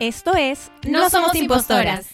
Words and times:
Esto 0.00 0.34
es 0.34 0.72
No 0.84 1.08
Somos 1.08 1.36
Impostoras. 1.36 2.06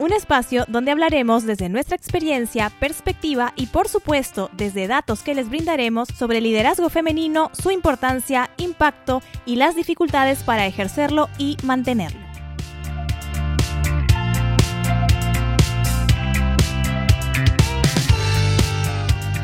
Un 0.00 0.12
espacio 0.12 0.64
donde 0.66 0.90
hablaremos 0.90 1.44
desde 1.44 1.68
nuestra 1.68 1.94
experiencia, 1.94 2.72
perspectiva 2.80 3.52
y 3.54 3.66
por 3.66 3.86
supuesto 3.86 4.50
desde 4.52 4.88
datos 4.88 5.22
que 5.22 5.34
les 5.34 5.48
brindaremos 5.48 6.08
sobre 6.08 6.38
el 6.38 6.44
liderazgo 6.44 6.88
femenino, 6.88 7.50
su 7.52 7.70
importancia, 7.70 8.50
impacto 8.56 9.22
y 9.46 9.56
las 9.56 9.76
dificultades 9.76 10.42
para 10.42 10.66
ejercerlo 10.66 11.28
y 11.38 11.56
mantenerlo. 11.62 12.20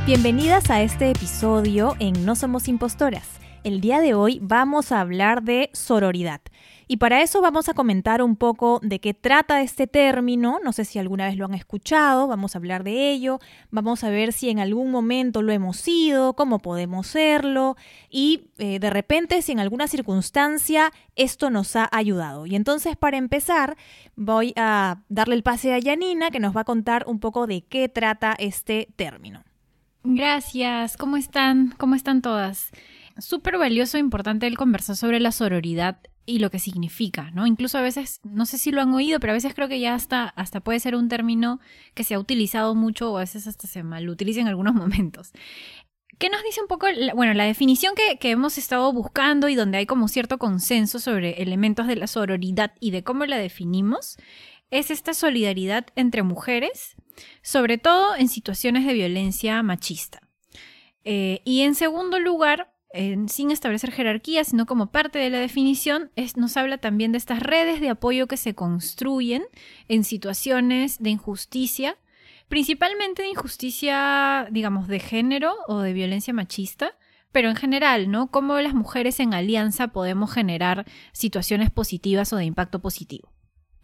Bienvenidas 0.06 0.70
a 0.70 0.82
este 0.82 1.10
episodio 1.10 1.94
en 2.00 2.24
No 2.24 2.34
Somos 2.34 2.66
Impostoras. 2.66 3.45
El 3.66 3.80
día 3.80 4.00
de 4.00 4.14
hoy 4.14 4.38
vamos 4.40 4.92
a 4.92 5.00
hablar 5.00 5.42
de 5.42 5.70
sororidad. 5.72 6.40
Y 6.86 6.98
para 6.98 7.22
eso 7.22 7.42
vamos 7.42 7.68
a 7.68 7.74
comentar 7.74 8.22
un 8.22 8.36
poco 8.36 8.78
de 8.80 9.00
qué 9.00 9.12
trata 9.12 9.60
este 9.60 9.88
término. 9.88 10.60
No 10.62 10.70
sé 10.70 10.84
si 10.84 11.00
alguna 11.00 11.26
vez 11.26 11.36
lo 11.36 11.46
han 11.46 11.54
escuchado, 11.54 12.28
vamos 12.28 12.54
a 12.54 12.58
hablar 12.58 12.84
de 12.84 13.10
ello. 13.10 13.40
Vamos 13.72 14.04
a 14.04 14.10
ver 14.10 14.32
si 14.32 14.50
en 14.50 14.60
algún 14.60 14.92
momento 14.92 15.42
lo 15.42 15.50
hemos 15.50 15.78
sido, 15.78 16.34
cómo 16.34 16.60
podemos 16.60 17.08
serlo 17.08 17.74
y 18.08 18.50
eh, 18.58 18.78
de 18.78 18.88
repente 18.88 19.42
si 19.42 19.50
en 19.50 19.58
alguna 19.58 19.88
circunstancia 19.88 20.92
esto 21.16 21.50
nos 21.50 21.74
ha 21.74 21.88
ayudado. 21.90 22.46
Y 22.46 22.54
entonces 22.54 22.96
para 22.96 23.16
empezar 23.16 23.76
voy 24.14 24.52
a 24.54 25.02
darle 25.08 25.34
el 25.34 25.42
pase 25.42 25.74
a 25.74 25.80
Yanina 25.80 26.30
que 26.30 26.38
nos 26.38 26.56
va 26.56 26.60
a 26.60 26.64
contar 26.64 27.02
un 27.08 27.18
poco 27.18 27.48
de 27.48 27.62
qué 27.62 27.88
trata 27.88 28.36
este 28.38 28.86
término. 28.94 29.42
Gracias, 30.04 30.96
¿cómo 30.96 31.16
están? 31.16 31.74
¿Cómo 31.78 31.96
están 31.96 32.22
todas? 32.22 32.70
Súper 33.18 33.58
valioso 33.58 33.96
e 33.96 34.00
importante 34.00 34.46
el 34.46 34.56
conversar 34.56 34.96
sobre 34.96 35.20
la 35.20 35.32
sororidad 35.32 36.00
y 36.26 36.40
lo 36.40 36.50
que 36.50 36.58
significa, 36.58 37.30
¿no? 37.30 37.46
Incluso 37.46 37.78
a 37.78 37.82
veces, 37.82 38.20
no 38.24 38.46
sé 38.46 38.58
si 38.58 38.72
lo 38.72 38.80
han 38.80 38.92
oído, 38.92 39.20
pero 39.20 39.32
a 39.32 39.34
veces 39.34 39.54
creo 39.54 39.68
que 39.68 39.80
ya 39.80 39.94
hasta, 39.94 40.24
hasta 40.24 40.60
puede 40.60 40.80
ser 40.80 40.96
un 40.96 41.08
término 41.08 41.60
que 41.94 42.04
se 42.04 42.14
ha 42.14 42.18
utilizado 42.18 42.74
mucho 42.74 43.12
o 43.12 43.16
a 43.16 43.20
veces 43.20 43.46
hasta 43.46 43.66
se 43.66 43.82
malutiliza 43.82 44.40
en 44.40 44.48
algunos 44.48 44.74
momentos. 44.76 45.32
¿Qué 46.18 46.30
nos 46.30 46.42
dice 46.42 46.62
un 46.62 46.66
poco, 46.66 46.86
bueno, 47.14 47.34
la 47.34 47.44
definición 47.44 47.94
que, 47.94 48.18
que, 48.18 48.30
hemos 48.30 48.56
estado 48.56 48.90
buscando 48.92 49.48
y 49.48 49.54
donde 49.54 49.78
hay 49.78 49.86
como 49.86 50.08
cierto 50.08 50.38
consenso 50.38 50.98
sobre 50.98 51.42
elementos 51.42 51.86
de 51.86 51.96
la 51.96 52.06
sororidad 52.06 52.72
y 52.80 52.90
de 52.90 53.04
cómo 53.04 53.26
la 53.26 53.36
definimos? 53.36 54.16
Es 54.70 54.90
esta 54.90 55.12
solidaridad 55.12 55.86
entre 55.94 56.22
mujeres 56.22 56.96
sobre 57.42 57.78
todo 57.78 58.16
en 58.16 58.28
situaciones 58.28 58.86
de 58.86 58.94
violencia 58.94 59.62
machista. 59.62 60.20
Eh, 61.04 61.40
y 61.44 61.62
en 61.62 61.74
segundo 61.74 62.18
lugar, 62.18 62.74
sin 63.28 63.50
establecer 63.50 63.92
jerarquía, 63.92 64.44
sino 64.44 64.64
como 64.66 64.90
parte 64.90 65.18
de 65.18 65.30
la 65.30 65.38
definición, 65.38 66.10
nos 66.36 66.56
habla 66.56 66.78
también 66.78 67.12
de 67.12 67.18
estas 67.18 67.40
redes 67.40 67.80
de 67.80 67.90
apoyo 67.90 68.26
que 68.26 68.36
se 68.36 68.54
construyen 68.54 69.44
en 69.88 70.04
situaciones 70.04 70.98
de 70.98 71.10
injusticia, 71.10 71.98
principalmente 72.48 73.22
de 73.22 73.28
injusticia, 73.28 74.48
digamos, 74.50 74.88
de 74.88 75.00
género 75.00 75.54
o 75.68 75.80
de 75.80 75.92
violencia 75.92 76.32
machista, 76.32 76.96
pero 77.32 77.50
en 77.50 77.56
general, 77.56 78.10
¿no? 78.10 78.30
Cómo 78.30 78.58
las 78.60 78.72
mujeres 78.72 79.20
en 79.20 79.34
alianza 79.34 79.88
podemos 79.88 80.32
generar 80.32 80.86
situaciones 81.12 81.70
positivas 81.70 82.32
o 82.32 82.36
de 82.36 82.44
impacto 82.44 82.80
positivo. 82.80 83.30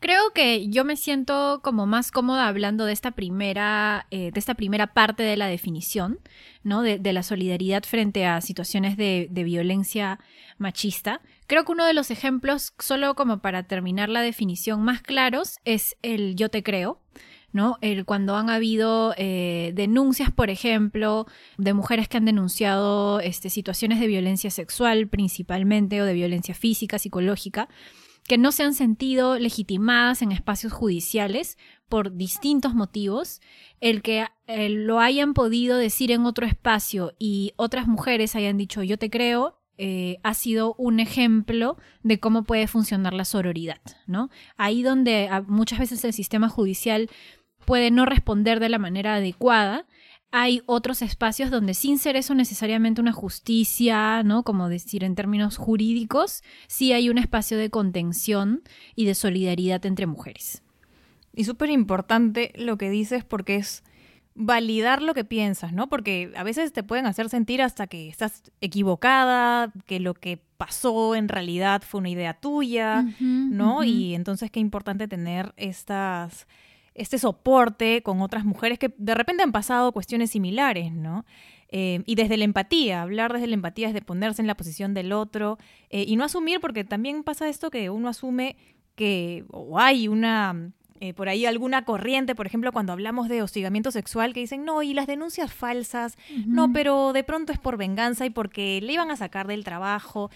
Creo 0.02 0.32
que 0.34 0.68
yo 0.68 0.84
me 0.84 0.96
siento 0.96 1.60
como 1.62 1.86
más 1.86 2.10
cómoda 2.10 2.48
hablando 2.48 2.86
de 2.86 2.92
esta 2.92 3.12
primera, 3.12 4.08
eh, 4.10 4.32
de 4.32 4.40
esta 4.40 4.54
primera 4.54 4.88
parte 4.88 5.22
de 5.22 5.36
la 5.36 5.46
definición, 5.46 6.18
¿no? 6.64 6.82
De, 6.82 7.12
la 7.12 7.22
solidaridad 7.22 7.84
frente 7.84 8.26
a 8.26 8.40
situaciones 8.40 8.96
de, 8.96 9.28
violencia 9.30 10.18
machista. 10.58 11.20
Creo 11.46 11.64
que 11.64 11.70
uno 11.70 11.86
de 11.86 11.94
los 11.94 12.10
ejemplos, 12.10 12.74
solo 12.80 13.14
como 13.14 13.38
para 13.38 13.62
terminar 13.62 14.08
la 14.08 14.22
definición 14.22 14.82
más 14.82 15.02
claros, 15.02 15.60
es 15.64 15.96
el 16.02 16.34
yo 16.34 16.48
te 16.48 16.64
creo. 16.64 16.98
¿no? 17.52 17.78
El, 17.80 18.04
cuando 18.04 18.34
han 18.34 18.50
habido 18.50 19.14
eh, 19.18 19.72
denuncias, 19.74 20.32
por 20.32 20.50
ejemplo, 20.50 21.26
de 21.58 21.74
mujeres 21.74 22.08
que 22.08 22.16
han 22.16 22.24
denunciado 22.24 23.20
este, 23.20 23.50
situaciones 23.50 24.00
de 24.00 24.06
violencia 24.08 24.50
sexual 24.50 25.06
principalmente 25.06 26.00
o 26.00 26.06
de 26.06 26.14
violencia 26.14 26.54
física, 26.54 26.98
psicológica, 26.98 27.68
que 28.32 28.38
no 28.38 28.50
se 28.50 28.62
han 28.62 28.72
sentido 28.72 29.38
legitimadas 29.38 30.22
en 30.22 30.32
espacios 30.32 30.72
judiciales 30.72 31.58
por 31.90 32.16
distintos 32.16 32.74
motivos, 32.74 33.42
el 33.82 34.00
que 34.00 34.24
eh, 34.46 34.70
lo 34.70 35.00
hayan 35.00 35.34
podido 35.34 35.76
decir 35.76 36.10
en 36.10 36.24
otro 36.24 36.46
espacio 36.46 37.12
y 37.18 37.52
otras 37.56 37.86
mujeres 37.86 38.34
hayan 38.34 38.56
dicho 38.56 38.82
yo 38.82 38.96
te 38.96 39.10
creo, 39.10 39.60
eh, 39.76 40.16
ha 40.22 40.32
sido 40.32 40.74
un 40.78 40.98
ejemplo 40.98 41.76
de 42.04 42.20
cómo 42.20 42.44
puede 42.44 42.68
funcionar 42.68 43.12
la 43.12 43.26
sororidad, 43.26 43.82
¿no? 44.06 44.30
Ahí 44.56 44.82
donde 44.82 45.28
ah, 45.30 45.44
muchas 45.46 45.78
veces 45.78 46.02
el 46.02 46.14
sistema 46.14 46.48
judicial 46.48 47.10
puede 47.66 47.90
no 47.90 48.06
responder 48.06 48.60
de 48.60 48.70
la 48.70 48.78
manera 48.78 49.16
adecuada, 49.16 49.84
hay 50.32 50.62
otros 50.64 51.02
espacios 51.02 51.50
donde 51.50 51.74
sin 51.74 51.98
ser 51.98 52.16
eso 52.16 52.34
necesariamente 52.34 53.02
una 53.02 53.12
justicia, 53.12 54.22
¿no? 54.22 54.42
Como 54.42 54.70
decir 54.70 55.04
en 55.04 55.14
términos 55.14 55.58
jurídicos, 55.58 56.42
sí 56.66 56.94
hay 56.94 57.10
un 57.10 57.18
espacio 57.18 57.58
de 57.58 57.68
contención 57.68 58.62
y 58.96 59.04
de 59.04 59.14
solidaridad 59.14 59.84
entre 59.84 60.06
mujeres. 60.06 60.62
Y 61.34 61.44
súper 61.44 61.68
importante 61.68 62.52
lo 62.56 62.78
que 62.78 62.88
dices 62.88 63.24
porque 63.24 63.56
es 63.56 63.84
validar 64.34 65.02
lo 65.02 65.12
que 65.12 65.24
piensas, 65.24 65.74
¿no? 65.74 65.90
Porque 65.90 66.32
a 66.34 66.42
veces 66.42 66.72
te 66.72 66.82
pueden 66.82 67.04
hacer 67.04 67.28
sentir 67.28 67.60
hasta 67.60 67.86
que 67.86 68.08
estás 68.08 68.42
equivocada, 68.62 69.70
que 69.84 70.00
lo 70.00 70.14
que 70.14 70.42
pasó 70.56 71.14
en 71.14 71.28
realidad 71.28 71.82
fue 71.86 72.00
una 72.00 72.08
idea 72.08 72.32
tuya, 72.32 73.04
¿no? 73.20 73.84
Y 73.84 74.14
entonces 74.14 74.50
qué 74.50 74.60
importante 74.60 75.08
tener 75.08 75.52
estas 75.58 76.46
este 76.94 77.18
soporte 77.18 78.02
con 78.02 78.20
otras 78.20 78.44
mujeres 78.44 78.78
que 78.78 78.92
de 78.96 79.14
repente 79.14 79.42
han 79.42 79.52
pasado 79.52 79.92
cuestiones 79.92 80.30
similares, 80.30 80.92
¿no? 80.92 81.24
Eh, 81.74 82.02
y 82.04 82.16
desde 82.16 82.36
la 82.36 82.44
empatía, 82.44 83.00
hablar 83.00 83.32
desde 83.32 83.46
la 83.46 83.54
empatía 83.54 83.88
es 83.88 83.94
de 83.94 84.02
ponerse 84.02 84.42
en 84.42 84.46
la 84.46 84.56
posición 84.56 84.92
del 84.92 85.10
otro 85.10 85.58
eh, 85.88 86.04
y 86.06 86.16
no 86.16 86.24
asumir, 86.24 86.60
porque 86.60 86.84
también 86.84 87.24
pasa 87.24 87.48
esto 87.48 87.70
que 87.70 87.88
uno 87.88 88.08
asume 88.08 88.56
que 88.94 89.46
o 89.48 89.78
hay 89.78 90.06
una, 90.06 90.72
eh, 91.00 91.14
por 91.14 91.30
ahí 91.30 91.46
alguna 91.46 91.86
corriente, 91.86 92.34
por 92.34 92.46
ejemplo, 92.46 92.72
cuando 92.72 92.92
hablamos 92.92 93.30
de 93.30 93.40
hostigamiento 93.40 93.90
sexual, 93.90 94.34
que 94.34 94.40
dicen, 94.40 94.66
no, 94.66 94.82
y 94.82 94.92
las 94.92 95.06
denuncias 95.06 95.50
falsas, 95.50 96.18
no, 96.46 96.72
pero 96.74 97.14
de 97.14 97.24
pronto 97.24 97.52
es 97.52 97.58
por 97.58 97.78
venganza 97.78 98.26
y 98.26 98.30
porque 98.30 98.78
le 98.82 98.92
iban 98.92 99.10
a 99.10 99.16
sacar 99.16 99.46
del 99.46 99.64
trabajo. 99.64 100.30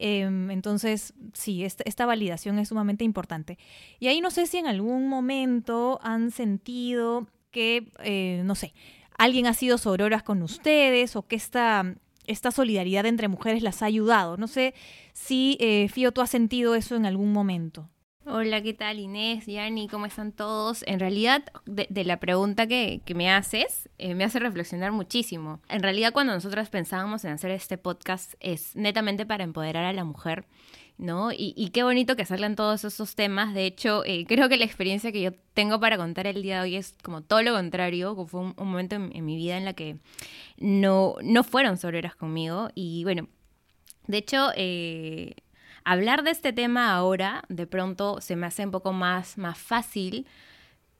Em, 0.00 0.50
entonces, 0.50 1.14
sí, 1.34 1.64
esta, 1.64 2.06
validación 2.06 2.58
es 2.58 2.68
sumamente 2.68 3.04
importante. 3.04 3.58
Y 3.98 4.08
ahí 4.08 4.20
no 4.20 4.30
sé 4.30 4.46
si 4.46 4.58
en 4.58 4.66
algún 4.66 5.08
momento 5.08 5.98
han 6.02 6.30
sentido 6.30 7.26
que, 7.50 7.90
eh, 8.02 8.42
no 8.44 8.54
sé, 8.54 8.74
alguien 9.16 9.46
ha 9.46 9.54
sido 9.54 9.78
sororas 9.78 10.22
con 10.22 10.42
ustedes 10.42 11.16
o 11.16 11.26
que 11.26 11.36
esta, 11.36 11.94
esta 12.26 12.50
solidaridad 12.50 13.06
entre 13.06 13.28
mujeres 13.28 13.62
las 13.62 13.82
ha 13.82 13.86
ayudado. 13.86 14.36
No 14.36 14.46
sé 14.46 14.74
si, 15.12 15.56
eh, 15.60 15.88
Fío, 15.88 16.12
tú 16.12 16.20
has 16.20 16.30
sentido 16.30 16.74
eso 16.74 16.94
en 16.96 17.06
algún 17.06 17.32
momento. 17.32 17.88
Hola, 18.30 18.60
¿qué 18.60 18.74
tal 18.74 18.98
Inés, 18.98 19.46
Yani? 19.46 19.88
¿Cómo 19.88 20.04
están 20.04 20.32
todos? 20.32 20.84
En 20.86 21.00
realidad, 21.00 21.44
de, 21.64 22.04
la 22.04 22.20
pregunta 22.20 22.66
que, 22.66 23.00
me 23.14 23.30
haces, 23.30 23.88
eh, 23.96 24.14
me 24.14 24.22
hace 24.24 24.38
reflexionar 24.38 24.92
muchísimo. 24.92 25.62
En 25.70 25.82
realidad, 25.82 26.12
cuando 26.12 26.34
nosotras 26.34 26.68
pensábamos 26.68 27.24
en 27.24 27.32
hacer 27.32 27.52
este 27.52 27.78
podcast, 27.78 28.34
es 28.40 28.76
netamente 28.76 29.24
para 29.24 29.44
empoderar 29.44 29.86
a 29.86 29.94
la 29.94 30.04
mujer, 30.04 30.44
¿no? 30.98 31.30
Y, 31.32 31.70
qué 31.72 31.84
bonito 31.84 32.16
que 32.16 32.26
salgan 32.26 32.54
todos 32.54 32.84
esos 32.84 33.14
temas. 33.14 33.54
De 33.54 33.64
hecho, 33.64 34.04
eh, 34.04 34.26
creo 34.28 34.50
que 34.50 34.58
la 34.58 34.66
experiencia 34.66 35.10
que 35.10 35.22
yo 35.22 35.32
tengo 35.54 35.80
para 35.80 35.96
contar 35.96 36.26
el 36.26 36.42
día 36.42 36.56
de 36.56 36.62
hoy 36.64 36.76
es 36.76 36.94
como 37.02 37.22
todo 37.22 37.40
lo 37.40 37.54
contrario, 37.54 38.14
fue 38.26 38.40
un, 38.40 38.54
momento 38.58 38.96
en, 38.96 39.24
mi 39.24 39.36
vida 39.36 39.56
en 39.56 39.64
la 39.64 39.72
que 39.72 39.96
no, 40.58 41.14
no 41.22 41.44
fueron 41.44 41.78
sobreras 41.78 42.14
conmigo. 42.14 42.68
Y 42.74 43.04
bueno, 43.04 43.26
de 44.06 44.18
hecho... 44.18 44.50
Eh, 44.54 45.34
hablar 45.92 46.22
de 46.22 46.30
este 46.30 46.52
tema 46.52 46.92
ahora 46.92 47.42
de 47.48 47.66
pronto 47.66 48.20
se 48.20 48.36
me 48.36 48.46
hace 48.46 48.64
un 48.64 48.70
poco 48.70 48.92
más, 48.92 49.38
más 49.38 49.58
fácil, 49.58 50.26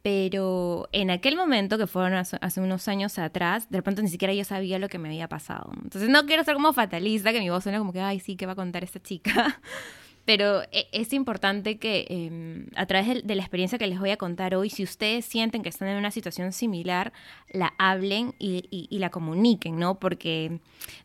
pero 0.01 0.89
en 0.93 1.11
aquel 1.11 1.37
momento, 1.37 1.77
que 1.77 1.87
fueron 1.87 2.15
hace, 2.15 2.61
unos 2.61 2.89
años 2.89 3.19
atrás, 3.19 3.69
de 3.69 3.83
pronto 3.83 4.01
ni 4.01 4.09
siquiera 4.09 4.33
yo 4.33 4.45
sabía 4.45 4.79
lo 4.79 4.89
que 4.89 4.99
me 4.99 5.09
había 5.09 5.29
pasado. 5.29 5.71
Entonces 5.83 6.09
no 6.09 6.25
quiero 6.25 6.43
ser 6.45 6.55
como 6.55 6.73
fatalista, 6.73 7.33
que 7.33 7.41
mi 7.41 7.51
voz 7.51 7.65
suena 7.65 7.79
como 7.79 7.93
que, 7.93 8.01
ay, 8.01 8.19
sí, 8.19 8.37
¿qué 8.37 8.47
va 8.47 8.53
a 8.53 8.57
contar 8.57 8.83
esta 8.83 9.01
chica? 9.01 9.61
Pero 10.29 10.63
e, 10.73 10.91
es 10.93 11.15
importante 11.15 11.79
que 11.79 12.05
em, 12.11 12.67
a 12.77 12.85
través 12.85 13.27
de, 13.27 13.35
la 13.35 13.41
experiencia 13.41 13.79
que 13.79 13.87
les 13.87 13.99
voy 13.99 14.11
a 14.11 14.19
contar 14.19 14.55
hoy, 14.55 14.69
si 14.69 14.83
ustedes 14.83 15.25
sienten 15.25 15.63
que 15.63 15.71
están 15.71 15.89
en 15.89 15.97
una 15.97 16.11
situación 16.11 16.53
similar, 16.53 17.15
la 17.49 17.73
hablen 17.79 18.35
y, 18.39 18.87
la 18.91 19.09
comuniquen, 19.09 19.79
¿no? 19.79 19.99
Porque 19.99 20.61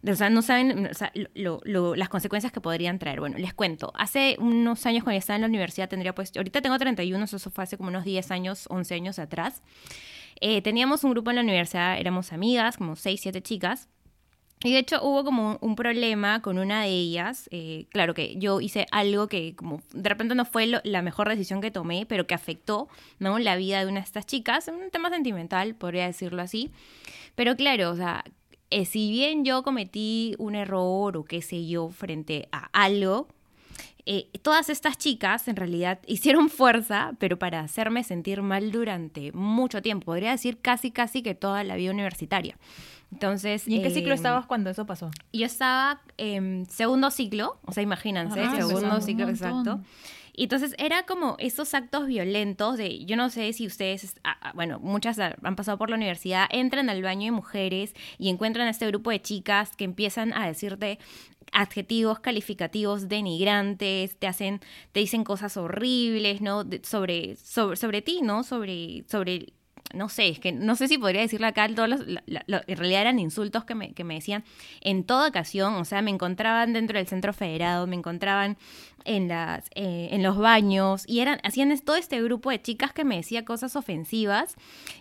o 0.06 0.16
sea, 0.16 0.30
no 0.30 0.42
saben 0.42 0.90
las 1.36 2.10
consecuencias 2.10 2.52
que 2.52 2.60
podrían 2.60 3.00
traer. 3.00 3.22
Bueno, 3.22 3.38
les 3.38 3.54
cuento. 3.54 3.94
Hace 3.96 4.36
unos 4.40 4.86
años 4.86 5.06
cuando 5.06 5.20
estaba 5.20 5.36
en 5.36 5.44
la 5.44 5.48
universidad, 5.48 5.88
tendría 5.88 6.14
pues, 6.14 6.34
ahorita 6.36 6.62
tengo 6.62 6.78
31, 6.78 7.24
eso 7.24 7.50
fue 7.50 7.64
hace 7.64 7.78
como 7.78 7.88
unos 7.88 8.04
10 8.04 8.30
años, 8.30 8.66
11 8.69 8.94
años 8.94 9.19
atrás. 9.19 9.64
Eh, 10.42 10.62
teníamos 10.62 11.06
un 11.06 11.12
grupo 11.12 11.30
en 11.30 11.38
la 11.38 11.44
universidad, 11.44 11.98
éramos 11.98 12.34
amigas, 12.34 12.76
como 12.76 12.98
6, 12.98 13.22
7 13.22 13.42
chicas. 13.42 13.88
Y 14.63 14.71
de 14.71 14.80
hecho 14.80 15.04
hubo 15.04 15.25
como 15.25 15.57
un, 15.60 15.75
problema 15.75 16.42
con 16.42 16.57
una 16.57 16.83
de 16.83 16.89
ellas. 16.89 17.50
Eh, 17.51 17.86
claro 17.89 18.13
que 18.13 18.36
yo 18.38 18.62
hice 18.62 18.86
algo 18.92 19.27
que 19.27 19.56
como 19.56 19.81
de 19.94 20.07
repente 20.07 20.36
no 20.36 20.45
fue 20.45 20.68
la 20.83 21.01
mejor 21.01 21.27
decisión 21.27 21.60
que 21.60 21.69
tomé, 21.69 22.06
pero 22.06 22.25
que 22.27 22.33
afectó 22.33 22.88
¿no? 23.19 23.39
la 23.39 23.57
vida 23.57 23.80
de 23.80 23.88
una 23.88 24.00
de 24.00 24.06
estas 24.06 24.25
chicas. 24.25 24.69
Un 24.69 24.89
tema 24.89 25.10
sentimental, 25.10 25.75
podría 25.75 26.06
decirlo 26.06 26.42
así. 26.42 26.71
Pero 27.36 27.57
claro, 27.57 27.92
o 27.92 27.95
sea, 27.95 28.24
eh, 28.69 28.86
si 28.86 29.12
bien 29.12 29.44
yo 29.44 29.63
cometí 29.63 30.36
un 30.38 30.56
error 30.56 31.18
o 31.18 31.25
qué 31.25 31.42
sé 31.42 31.68
yo 31.68 31.89
frente 31.89 32.48
a 32.51 32.69
algo, 32.71 33.27
eh, 34.06 34.30
todas 34.42 34.70
estas 34.70 34.98
chicas 34.98 35.48
en 35.48 35.56
realidad 35.56 36.00
hicieron 36.08 36.50
fuerza, 36.50 37.14
pero 37.20 37.40
para 37.40 37.62
hacerme 37.62 38.04
sentir 38.04 38.42
mal 38.42 38.72
durante 38.72 39.32
mucho 39.32 39.82
tiempo, 39.82 40.06
podría 40.06 40.32
decir 40.32 40.60
casi 40.62 40.92
casi 40.92 41.22
que 41.22 41.36
toda 41.36 41.64
la 41.64 41.76
vida 41.76 41.92
universitaria. 41.92 42.58
Entonces, 43.12 43.68
¿Y 43.68 43.76
en 43.76 43.84
qué 43.84 43.92
ciclo 43.92 44.12
em, 44.12 44.16
estabas 44.16 44.48
cuando 44.48 44.72
eso 44.72 44.86
pasó? 44.88 45.12
Yo 45.32 45.46
estaba 45.46 46.02
en 46.18 46.66
segundo 46.68 47.12
ciclo, 47.12 47.60
o 47.66 47.72
sea, 47.72 47.84
imagínense, 47.84 48.42
ah, 48.42 48.56
segundo 48.56 49.02
ciclo 49.02 49.30
exacto. 49.30 49.82
Y 50.33 50.44
entonces 50.44 50.74
era 50.80 51.06
como 51.06 51.35
esos 51.38 51.74
actos 51.75 52.07
violentos 52.07 52.77
de, 52.77 53.06
yo 53.06 53.15
no 53.15 53.30
sé 53.30 53.53
si 53.53 53.68
ustedes, 53.68 54.15
bueno, 54.56 54.80
muchas 54.80 55.19
han 55.19 55.56
pasado 55.56 55.77
por 55.77 55.89
la 55.91 55.95
universidad, 55.95 56.47
entran 56.50 56.89
al 56.89 57.03
baño 57.03 57.25
de 57.25 57.31
mujeres 57.31 57.94
y 58.18 58.30
encuentran 58.30 58.68
a 58.68 58.71
este 58.71 58.88
grupo 58.88 59.12
de 59.12 59.21
chicas 59.21 59.75
que 59.75 59.83
empiezan 59.83 60.33
a 60.33 60.47
decirte 60.47 60.97
adjetivos 61.51 62.19
calificativos 62.19 63.07
denigrantes, 63.09 64.18
te 64.18 64.25
hacen, 64.25 64.59
te 64.91 65.01
dicen 65.01 65.24
cosas 65.24 65.56
horribles, 65.56 66.41
¿no? 66.41 66.63
sobre, 66.81 67.35
sobre, 67.35 67.77
sobre 67.77 68.01
ti, 68.01 68.21
¿no? 68.24 68.44
Sobre, 68.44 69.03
sobre 69.07 69.53
no 69.94 70.09
sé, 70.09 70.30
es 70.30 70.39
que 70.39 70.51
no 70.51 70.75
sé 70.75 70.88
si 70.88 70.97
podría 70.97 71.21
decirle 71.21 71.47
acá, 71.47 71.68
todos 71.68 71.88
los, 71.88 72.01
en 72.07 72.77
realidad 72.77 73.01
eran 73.01 73.19
insultos 73.19 73.63
que 73.63 73.75
me, 73.75 73.94
que 73.94 74.03
me 74.03 74.15
decían 74.15 74.44
en 74.81 75.03
toda 75.03 75.27
ocasión, 75.27 75.75
o 75.75 75.85
sea, 75.85 76.01
me 76.01 76.09
encontraban 76.09 76.74
dentro 76.74 76.97
del 76.97 77.07
centro 77.07 77.31
federado, 77.31 77.85
me 77.85 77.95
encontraban 77.95 78.57
en, 79.06 79.27
las, 79.27 79.69
eh, 79.75 80.09
en 80.12 80.24
los 80.24 80.38
baños 80.38 81.03
y 81.07 81.19
eran, 81.19 81.39
hacían 81.44 81.77
todo 81.80 81.95
este 81.95 82.21
grupo 82.21 82.50
de 82.50 82.62
chicas 82.62 82.94
que 82.94 83.03
me 83.03 83.18
decía 83.18 83.45
cosas 83.45 83.75
ofensivas 83.75 84.56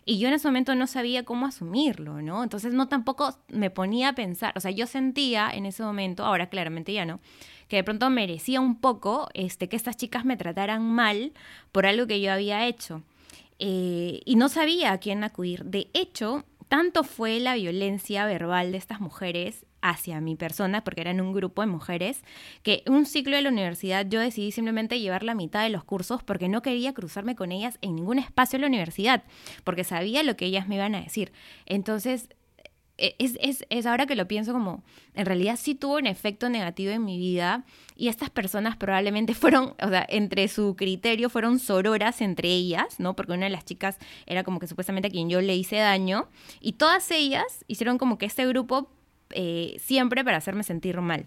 y 0.05 0.19
yo 0.19 0.29
en 0.29 0.35
ese 0.35 0.49
momento 0.49 0.75
no 0.75 0.87
sabía 0.87 1.25
cómo 1.25 1.47
asumirlo, 1.47 2.21
¿no? 2.21 2.43
Entonces 2.43 2.75
no 2.75 2.89
tampoco 2.89 3.39
me 3.49 3.71
ponía 3.71 4.11
a 4.11 4.15
pensar, 4.15 4.53
o 4.57 4.61
sea, 4.61 4.71
yo 4.71 4.87
sentía 4.87 5.51
en 5.53 5.67
ese 5.67 5.83
momento, 5.83 6.25
ahora 6.25 6.49
claramente 6.49 6.93
ya 6.93 7.07
no, 7.07 7.21
que 7.69 7.77
de 7.77 7.85
pronto 7.85 8.11
merecía 8.11 8.61
un 8.61 8.79
poco 8.79 9.29
este, 9.33 9.69
que 9.69 9.77
estas 9.77 9.97
chicas 9.97 10.25
me 10.25 10.37
trataran 10.37 10.83
mal 10.83 11.33
por 11.71 11.87
algo 11.87 12.07
que 12.07 12.21
yo 12.21 12.33
había 12.33 12.67
hecho. 12.67 13.03
Eh, 13.65 14.23
y 14.25 14.35
no 14.35 14.49
sabía 14.49 14.91
a 14.91 14.99
quién 14.99 15.23
acudir. 15.23 15.65
De 15.65 15.89
hecho, 15.95 16.45
tanto 16.67 17.05
fue 17.05 17.39
la 17.39 17.55
violencia 17.55 18.27
verbal 18.27 18.73
de 18.73 18.79
estas 18.79 19.01
mujeres 19.01 19.67
hacia 19.83 20.21
mi 20.21 20.35
persona, 20.35 20.83
porque 20.83 21.03
eran 21.03 21.21
un 21.21 21.33
grupo 21.33 21.63
de 21.63 21.69
mujeres, 21.69 22.25
que 22.65 22.83
un 22.89 23.07
ciclo 23.07 23.37
de 23.37 23.43
la 23.43 23.51
universidad 23.51 24.05
yo 24.09 24.19
decidí 24.19 24.51
simplemente 24.51 24.99
llevar 24.99 25.23
la 25.23 25.37
mitad 25.37 25.63
de 25.63 25.69
los 25.69 25.85
cursos 25.85 26.25
porque 26.25 26.49
no 26.49 26.61
quería 26.61 26.93
cruzarme 26.93 27.37
con 27.37 27.53
ellas 27.53 27.79
en 27.83 27.95
ningún 27.95 28.19
espacio 28.19 28.59
de 28.59 28.63
la 28.63 28.67
universidad, 28.67 29.23
porque 29.63 29.85
sabía 29.85 30.25
lo 30.25 30.37
que 30.37 30.47
ellas 30.47 30.67
me 30.67 30.75
iban 30.75 30.97
a 30.97 31.03
decir. 31.03 31.31
Entonces, 31.65 32.31
es, 32.99 33.37
es, 33.41 33.65
es, 33.71 33.87
ahora 33.87 34.07
que 34.07 34.15
lo 34.15 34.29
pienso 34.29 34.53
como, 34.53 34.83
en 35.15 35.27
realidad 35.27 35.57
sí 35.57 35.75
tuvo 35.75 35.97
un 35.97 36.07
efecto 36.07 36.49
negativo 36.49 36.93
en 36.93 37.05
mi 37.05 37.19
vida 37.19 37.65
y 37.97 38.09
estas 38.09 38.31
personas 38.31 38.77
probablemente 38.77 39.35
fueron, 39.35 39.75
o 39.83 39.89
sea, 39.89 40.07
entre 40.09 40.49
su 40.49 40.77
criterio 40.77 41.31
fueron 41.31 41.59
sororas 41.59 42.21
entre 42.21 42.49
ellas, 42.49 43.01
¿no? 43.01 43.17
Porque 43.17 43.33
una 43.33 43.47
de 43.47 43.51
las 43.51 43.65
chicas 43.65 43.99
era 44.27 44.45
como 44.45 44.61
que 44.61 44.67
supuestamente 44.67 45.09
a 45.09 45.11
quien 45.11 45.29
yo 45.29 45.41
le 45.41 45.57
hice 45.57 45.77
daño 45.77 46.29
y 46.61 46.75
todas 46.75 47.11
ellas 47.11 47.65
hicieron 47.67 47.99
como 47.99 48.19
que 48.19 48.27
este 48.27 48.47
grupo 48.47 48.91
eh, 49.31 49.77
siempre 49.79 50.25
para 50.25 50.37
hacerme 50.37 50.63
sentir 50.63 51.01
mal. 51.01 51.27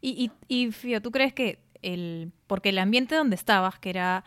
Y, 0.00 0.30
y, 0.48 0.64
y 0.64 0.72
Fío, 0.72 1.02
¿tú 1.02 1.10
crees 1.10 1.32
que 1.32 1.58
el, 1.82 2.32
porque 2.46 2.70
el 2.70 2.78
ambiente 2.78 3.14
donde 3.14 3.36
estabas, 3.36 3.78
que 3.78 3.90
era... 3.90 4.24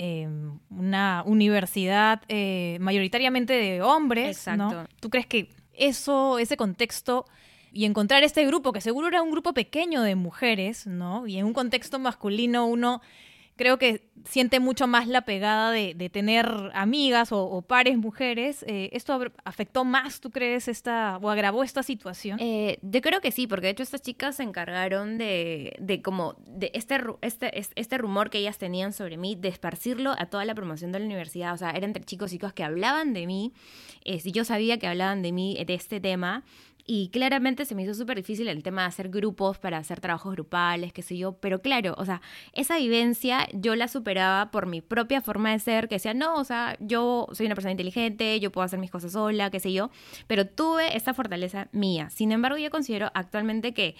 Em, 0.00 0.60
una 0.70 1.24
universidad 1.26 2.22
eh, 2.28 2.78
mayoritariamente 2.80 3.54
de 3.54 3.82
hombres, 3.82 4.46
¿no? 4.56 4.86
¿Tú 5.00 5.10
crees 5.10 5.26
que 5.26 5.50
eso, 5.78 6.38
ese 6.38 6.56
contexto 6.56 7.26
y 7.72 7.84
encontrar 7.84 8.22
este 8.22 8.44
grupo, 8.46 8.72
que 8.72 8.80
seguro 8.80 9.08
era 9.08 9.22
un 9.22 9.30
grupo 9.30 9.52
pequeño 9.52 10.02
de 10.02 10.14
mujeres, 10.14 10.86
¿no? 10.86 11.26
Y 11.26 11.38
en 11.38 11.44
un 11.44 11.52
contexto 11.52 11.98
masculino 11.98 12.66
uno 12.66 13.02
creo 13.58 13.76
que 13.76 14.08
siente 14.24 14.60
mucho 14.60 14.86
más 14.86 15.08
la 15.08 15.22
pegada 15.22 15.70
de, 15.70 16.10
tener 16.10 16.48
amigas 16.74 17.30
o, 17.32 17.60
pares 17.62 17.98
mujeres. 17.98 18.64
Eh, 18.66 18.88
¿Esto 18.92 19.20
afectó 19.44 19.84
más, 19.84 20.20
tú 20.20 20.30
crees, 20.30 20.68
esta 20.68 21.18
o 21.20 21.28
agravó 21.28 21.64
esta 21.64 21.82
situación? 21.82 22.38
Eh, 22.40 22.78
yo 22.82 23.00
creo 23.02 23.20
que 23.20 23.32
sí, 23.32 23.46
porque 23.46 23.66
de 23.66 23.72
hecho 23.72 23.82
estas 23.82 24.00
chicas 24.00 24.36
se 24.36 24.44
encargaron 24.44 25.18
de, 25.18 25.76
de 25.80 26.00
como 26.00 26.36
de 26.46 26.70
este, 26.72 26.98
este, 27.20 27.58
este 27.58 27.98
rumor 27.98 28.30
que 28.30 28.38
ellas 28.38 28.58
tenían 28.58 28.92
sobre 28.92 29.16
mí, 29.16 29.34
de 29.34 29.48
esparcirlo 29.48 30.14
a 30.16 30.26
toda 30.26 30.44
la 30.44 30.54
promoción 30.54 30.92
de 30.92 31.00
la 31.00 31.04
universidad. 31.04 31.52
O 31.52 31.58
sea, 31.58 31.70
eran 31.70 31.90
entre 31.90 32.04
chicos 32.04 32.32
y 32.32 32.36
chicas 32.36 32.52
que 32.52 32.64
hablaban 32.64 33.12
de 33.12 33.26
mí. 33.26 33.52
Eh, 34.04 34.20
yo 34.30 34.44
sabía 34.44 34.78
que 34.78 34.86
hablaban 34.86 35.22
de 35.22 35.32
mí, 35.32 35.62
de 35.66 35.74
este 35.74 36.00
tema, 36.00 36.44
y 36.90 37.10
claramente 37.10 37.66
se 37.66 37.74
me 37.74 37.82
hizo 37.82 37.92
súper 37.92 38.16
difícil 38.16 38.48
el 38.48 38.62
tema 38.62 38.80
de 38.80 38.88
hacer 38.88 39.10
grupos 39.10 39.58
para 39.58 39.76
hacer 39.76 40.00
trabajos 40.00 40.32
grupales, 40.32 40.94
qué 40.94 41.02
sé 41.02 41.18
yo. 41.18 41.34
Pero 41.34 41.60
claro, 41.60 41.94
o 41.98 42.06
sea, 42.06 42.22
esa 42.54 42.78
vivencia 42.78 43.46
yo 43.52 43.76
la 43.76 43.88
superaba 43.88 44.50
por 44.50 44.64
mi 44.64 44.80
propia 44.80 45.20
forma 45.20 45.52
de 45.52 45.58
ser, 45.58 45.86
que 45.88 45.96
decía, 45.96 46.14
no, 46.14 46.36
o 46.36 46.44
sea, 46.44 46.78
yo 46.80 47.26
soy 47.32 47.44
una 47.44 47.54
persona 47.54 47.72
inteligente, 47.72 48.40
yo 48.40 48.50
puedo 48.50 48.64
hacer 48.64 48.78
mis 48.78 48.90
cosas 48.90 49.12
sola, 49.12 49.50
qué 49.50 49.60
sé 49.60 49.74
yo. 49.74 49.90
Pero 50.28 50.46
tuve 50.46 50.96
esa 50.96 51.12
fortaleza 51.12 51.68
mía. 51.72 52.08
Sin 52.08 52.32
embargo, 52.32 52.56
yo 52.56 52.70
considero 52.70 53.10
actualmente 53.12 53.74
que 53.74 53.94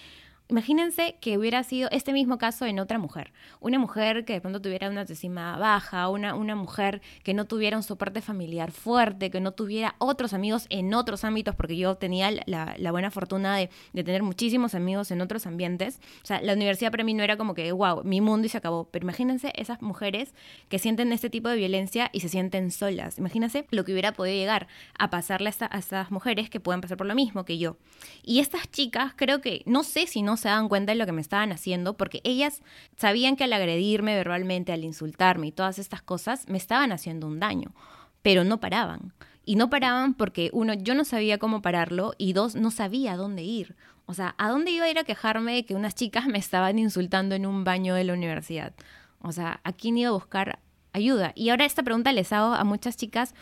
Imagínense 0.51 1.15
que 1.21 1.37
hubiera 1.37 1.61
sido 1.61 1.89
este 1.91 2.11
mismo 2.11 2.39
caso 2.39 2.65
en 2.65 2.79
otra 2.79 2.97
mujer. 2.97 3.31
Una 3.59 3.77
mujer 3.77 4.25
que 4.25 4.33
de 4.33 4.41
pronto 4.41 4.59
tuviera 4.59 4.89
una 4.89 5.01
autoestima 5.01 5.55
baja, 5.59 6.09
una, 6.09 6.33
una 6.33 6.55
mujer 6.55 7.03
que 7.21 7.35
no 7.35 7.45
tuviera 7.45 7.77
un 7.77 7.83
soporte 7.83 8.19
familiar 8.19 8.71
fuerte, 8.71 9.29
que 9.29 9.41
no 9.41 9.51
tuviera 9.51 9.93
otros 9.99 10.33
amigos 10.33 10.65
en 10.71 10.91
otros 10.95 11.23
ámbitos, 11.23 11.53
porque 11.53 11.77
yo 11.77 11.97
tenía 11.97 12.31
la, 12.47 12.91
buena 12.91 13.11
fortuna 13.11 13.57
de, 13.57 13.69
tener 13.93 14.23
muchísimos 14.23 14.73
amigos 14.73 15.11
en 15.11 15.21
otros 15.21 15.45
ambientes. 15.45 15.99
O 16.23 16.25
sea, 16.25 16.41
la 16.41 16.53
universidad 16.53 16.89
para 16.89 17.03
mí 17.03 17.13
no 17.13 17.21
era 17.21 17.37
como 17.37 17.53
que, 17.53 17.71
wow, 17.71 18.03
mi 18.03 18.19
mundo 18.19 18.47
y 18.47 18.49
se 18.49 18.57
acabó. 18.57 18.85
Pero 18.85 19.03
imagínense 19.03 19.53
esas 19.55 19.83
mujeres 19.83 20.33
que 20.67 20.79
sienten 20.79 21.13
este 21.13 21.29
tipo 21.29 21.49
de 21.49 21.57
violencia 21.57 22.09
y 22.11 22.21
se 22.21 22.29
sienten 22.29 22.71
solas. 22.71 23.19
Imagínense 23.19 23.67
lo 23.69 23.85
que 23.85 23.91
hubiera 23.91 24.13
podido 24.13 24.35
llegar 24.35 24.67
a 24.97 25.11
pasarle 25.11 25.51
a, 25.59 25.69
a 25.69 25.77
estas 25.77 26.09
mujeres 26.09 26.49
que 26.49 26.59
pueden 26.59 26.81
pasar 26.81 26.97
por 26.97 27.05
lo 27.05 27.13
mismo 27.13 27.45
que 27.45 27.59
yo. 27.59 27.77
Y 28.23 28.39
estas 28.39 28.67
chicas 28.71 29.13
creo 29.15 29.41
que, 29.41 29.61
no 29.67 29.83
sé 29.83 30.07
si 30.07 30.23
no 30.23 30.38
se 30.39 30.49
daban 30.49 30.69
cuenta 30.69 30.91
de 30.91 30.97
lo 30.97 31.05
que 31.05 31.11
me 31.11 31.21
estaban 31.21 31.51
haciendo, 31.51 31.95
porque 31.95 32.21
ellas 32.23 32.61
sabían 32.95 33.35
que 33.35 33.43
al 33.43 33.53
agredirme 33.53 34.15
verbalmente, 34.15 34.71
al 34.71 34.83
insultarme 34.83 35.47
y 35.47 35.51
todas 35.51 35.79
estas 35.79 36.01
cosas, 36.01 36.47
me 36.47 36.57
estaban 36.57 36.91
haciendo 36.91 37.27
un 37.27 37.39
daño, 37.39 37.73
pero 38.21 38.43
no 38.43 38.59
paraban. 38.59 39.13
Y 39.45 39.55
no 39.55 39.69
paraban 39.69 40.13
porque, 40.13 40.49
uno, 40.53 40.73
yo 40.73 40.93
no 40.95 41.05
sabía 41.05 41.37
cómo 41.37 41.61
pararlo 41.61 42.13
y 42.17 42.33
dos, 42.33 42.55
no 42.55 42.71
sabía 42.71 43.15
dónde 43.15 43.43
ir. 43.43 43.75
O 44.05 44.13
sea, 44.13 44.35
¿a 44.37 44.49
dónde 44.49 44.71
iba 44.71 44.85
a 44.85 44.89
ir 44.89 44.99
a 44.99 45.03
quejarme 45.03 45.53
de 45.53 45.65
que 45.65 45.75
unas 45.75 45.95
chicas 45.95 46.27
me 46.27 46.37
estaban 46.37 46.79
insultando 46.79 47.35
en 47.35 47.45
un 47.45 47.63
baño 47.63 47.95
de 47.95 48.03
la 48.03 48.13
universidad? 48.13 48.73
O 49.21 49.31
sea, 49.31 49.59
¿a 49.63 49.73
quién 49.73 49.97
iba 49.97 50.09
a 50.09 50.13
buscar 50.13 50.59
ayuda? 50.93 51.31
Y 51.35 51.49
ahora 51.49 51.65
esta 51.65 51.83
pregunta 51.83 52.13
les 52.13 52.31
hago 52.33 52.53
a 52.53 52.63
muchas 52.63 52.97
chicas, 52.97 53.33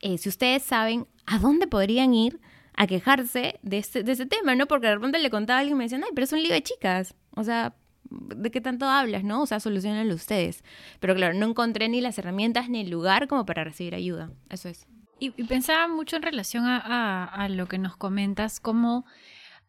eh, 0.00 0.18
si 0.18 0.28
ustedes 0.28 0.62
saben 0.62 1.06
a 1.26 1.38
dónde 1.38 1.66
podrían 1.66 2.14
ir 2.14 2.40
a 2.76 2.86
quejarse 2.86 3.58
de 3.62 3.78
ese, 3.78 4.02
de 4.02 4.12
ese 4.12 4.26
tema, 4.26 4.54
¿no? 4.54 4.66
Porque 4.66 4.88
de 4.88 4.94
repente 4.94 5.18
le 5.18 5.30
contaba 5.30 5.58
a 5.58 5.60
alguien 5.60 5.76
y 5.76 5.78
me 5.78 5.84
decían, 5.84 6.02
ay, 6.04 6.10
pero 6.14 6.24
es 6.24 6.32
un 6.32 6.42
lío 6.42 6.52
de 6.52 6.62
chicas. 6.62 7.14
O 7.30 7.44
sea, 7.44 7.74
¿de 8.10 8.50
qué 8.50 8.60
tanto 8.60 8.86
hablas, 8.86 9.24
no? 9.24 9.42
O 9.42 9.46
sea, 9.46 9.60
solucionenlo 9.60 10.14
ustedes. 10.14 10.64
Pero 11.00 11.14
claro, 11.14 11.34
no 11.34 11.46
encontré 11.46 11.88
ni 11.88 12.00
las 12.00 12.18
herramientas 12.18 12.68
ni 12.68 12.80
el 12.80 12.90
lugar 12.90 13.28
como 13.28 13.46
para 13.46 13.64
recibir 13.64 13.94
ayuda. 13.94 14.30
Eso 14.50 14.68
es. 14.68 14.86
Y, 15.20 15.30
pensaba 15.44 15.88
mucho 15.88 16.16
en 16.16 16.22
relación 16.22 16.64
a, 16.66 17.46
lo 17.48 17.66
que 17.66 17.78
nos 17.78 17.96
comentas, 17.96 18.60
cómo 18.60 19.06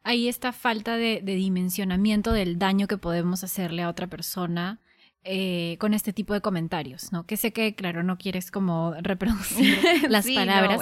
hay 0.03 0.27
esta 0.27 0.51
falta 0.51 0.97
de 0.97 1.21
dimensionamiento 1.21 2.31
del 2.31 2.57
daño 2.57 2.87
que 2.87 2.97
podemos 2.97 3.43
hacerle 3.43 3.83
a 3.83 3.89
otra 3.89 4.07
persona 4.07 4.79
eh, 5.27 5.77
con 5.79 5.95
este 5.95 6.13
tipo 6.13 6.35
de 6.35 6.41
comentarios, 6.41 7.11
¿no? 7.11 7.25
Que 7.25 7.35
sé 7.35 7.51
que, 7.51 7.73
claro, 7.73 8.03
no 8.03 8.19
quieres 8.19 8.51
como 8.51 8.93
reproducir 9.01 9.75
las 10.09 10.29
palabras, 10.29 10.79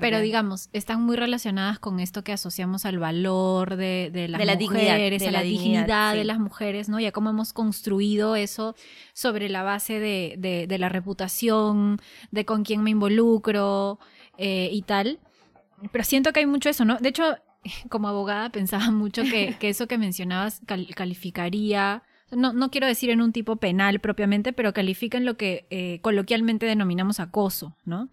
pero 0.00 0.18
digamos, 0.18 0.68
están 0.72 1.02
muy 1.02 1.16
relacionadas 1.16 1.78
con 1.78 2.00
esto 2.00 2.24
que 2.24 2.32
asociamos 2.32 2.84
al 2.84 2.98
valor 2.98 3.76
de, 3.76 4.10
de 4.12 4.26
las 4.26 4.40
mujeres, 4.40 5.22
a 5.22 5.30
la, 5.30 5.42
dignidad, 5.42 6.14
de 6.14 6.24
las 6.24 6.40
mujeres, 6.40 6.88
¿no? 6.88 6.98
Y 6.98 7.06
a 7.06 7.12
cómo 7.12 7.30
hemos 7.30 7.52
construido 7.52 8.34
eso 8.34 8.74
sobre 9.12 9.48
la 9.48 9.62
base 9.62 10.00
de, 10.00 10.66
de 10.68 10.78
la 10.78 10.88
reputación, 10.88 12.00
de 12.32 12.44
con 12.44 12.64
quién 12.64 12.82
me 12.82 12.90
involucro 12.90 14.00
eh, 14.38 14.70
y 14.72 14.82
tal. 14.82 15.20
Pero 15.92 16.02
siento 16.02 16.32
que 16.32 16.40
hay 16.40 16.46
mucho 16.46 16.68
eso, 16.68 16.84
¿no? 16.84 16.96
De 16.96 17.10
hecho, 17.10 17.36
como 17.90 18.08
abogada 18.08 18.50
pensaba 18.50 18.90
mucho 18.90 19.22
que, 19.22 19.56
que 19.58 19.68
eso 19.68 19.86
que 19.86 19.98
mencionabas 19.98 20.62
calificaría 20.96 22.02
no, 22.30 22.52
no 22.52 22.70
quiero 22.70 22.86
decir 22.86 23.10
en 23.10 23.20
un 23.20 23.32
tipo 23.32 23.56
penal 23.56 24.00
propiamente, 24.00 24.52
pero 24.52 24.72
califica 24.72 25.18
en 25.18 25.24
lo 25.24 25.36
que 25.36 25.66
eh, 25.70 26.00
coloquialmente 26.02 26.66
denominamos 26.66 27.20
acoso, 27.20 27.76
¿no? 27.84 28.08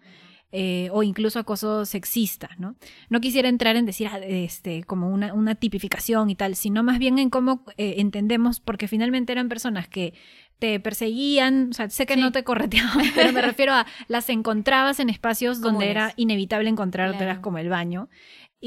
eh, 0.52 0.88
o 0.92 1.02
incluso 1.02 1.38
acoso 1.38 1.84
sexista, 1.84 2.48
¿no? 2.58 2.76
No 3.10 3.20
quisiera 3.20 3.48
entrar 3.48 3.76
en 3.76 3.84
decir 3.84 4.08
ah, 4.10 4.18
este, 4.18 4.84
como 4.84 5.10
una, 5.10 5.34
una 5.34 5.56
tipificación 5.56 6.30
y 6.30 6.34
tal, 6.34 6.54
sino 6.54 6.82
más 6.82 6.98
bien 6.98 7.18
en 7.18 7.30
cómo 7.30 7.64
eh, 7.76 7.96
entendemos, 7.98 8.60
porque 8.60 8.88
finalmente 8.88 9.32
eran 9.32 9.48
personas 9.48 9.88
que 9.88 10.14
te 10.58 10.80
perseguían, 10.80 11.68
o 11.70 11.74
sea, 11.74 11.90
sé 11.90 12.06
que 12.06 12.16
no 12.16 12.32
te 12.32 12.42
correteaban, 12.42 13.04
pero 13.14 13.32
me 13.32 13.42
refiero 13.42 13.74
a 13.74 13.86
las 14.08 14.30
encontrabas 14.30 15.00
en 15.00 15.10
espacios 15.10 15.60
donde 15.60 15.90
era 15.90 16.14
inevitable 16.16 16.70
encontrártelas 16.70 17.40
como 17.40 17.58
el 17.58 17.68
baño 17.68 18.08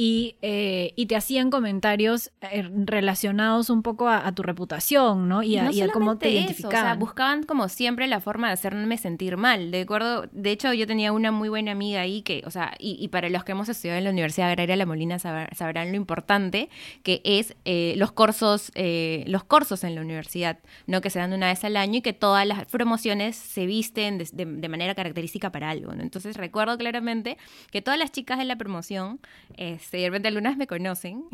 y, 0.01 0.38
eh, 0.41 0.94
y 0.96 1.08
te 1.08 1.18
hacían 1.18 1.50
comentarios 1.50 2.32
eh, 2.39 2.70
relacionados 2.86 3.70
un 3.70 3.84
poco 3.84 4.08
a, 4.08 4.32
tu 4.32 4.44
reputación, 4.44 5.27
¿no? 5.27 5.44
Y 5.44 5.58
a, 5.58 5.70
cómo 5.91 6.18
te 6.18 6.29
identificaban. 6.29 6.77
o 6.77 6.82
sea, 6.86 6.96
buscaban 6.96 7.44
como 7.44 7.68
siempre 7.68 8.08
la 8.08 8.22
forma 8.22 8.48
de 8.48 8.53
hacerme 8.53 8.98
sentir 8.98 9.36
mal. 9.36 9.72
De 9.72 9.82
acuerdo, 9.82 10.27
de 10.32 10.51
hecho, 10.51 10.72
yo 10.72 10.88
tenía 10.88 11.12
una 11.12 11.34
muy 11.34 11.50
buena 11.50 11.74
amiga 11.74 12.00
ahí 12.00 12.22
que, 12.22 12.44
o 12.46 12.50
sea, 12.50 12.75
y, 12.79 13.06
para 13.10 13.27
los 13.27 13.44
que 13.44 13.51
hemos 13.51 13.68
estudiado 13.68 13.98
en 13.98 14.06
la 14.06 14.12
Universidad 14.12 14.48
Agraria 14.48 14.77
La 14.77 14.86
Molina 14.86 15.20
sabrán 15.20 15.91
lo 15.91 15.98
importante 15.98 16.70
que 17.03 17.22
es 17.25 17.58
eh, 17.65 17.94
los 17.98 18.13
cursos, 18.13 18.72
los 19.25 19.44
cursos 19.44 19.84
en 19.84 19.96
la 19.96 20.01
universidad, 20.01 20.60
¿no? 20.88 21.01
Que 21.01 21.10
se 21.10 21.20
dan 21.20 21.34
una 21.34 21.48
vez 21.48 21.65
al 21.65 21.75
año 21.75 21.98
y 21.98 22.01
que 22.01 22.13
todas 22.13 22.48
las 22.48 22.65
promociones 22.68 23.36
se 23.36 23.65
visten 23.65 24.18
de, 24.18 24.70
manera 24.70 24.96
característica 24.96 25.51
para 25.51 25.70
algo, 25.70 25.94
¿no? 25.94 26.03
Entonces 26.03 26.38
recuerdo 26.38 26.77
claramente 26.77 27.38
que 27.70 27.82
todas 27.82 28.00
las 28.00 28.13
chicas 28.13 28.38
de 28.38 28.46
la 28.46 28.56
promoción 28.56 29.20
de 29.98 30.05
repente 30.05 30.27
algunas 30.27 30.58
me 30.58 30.67
conocen, 30.67 31.25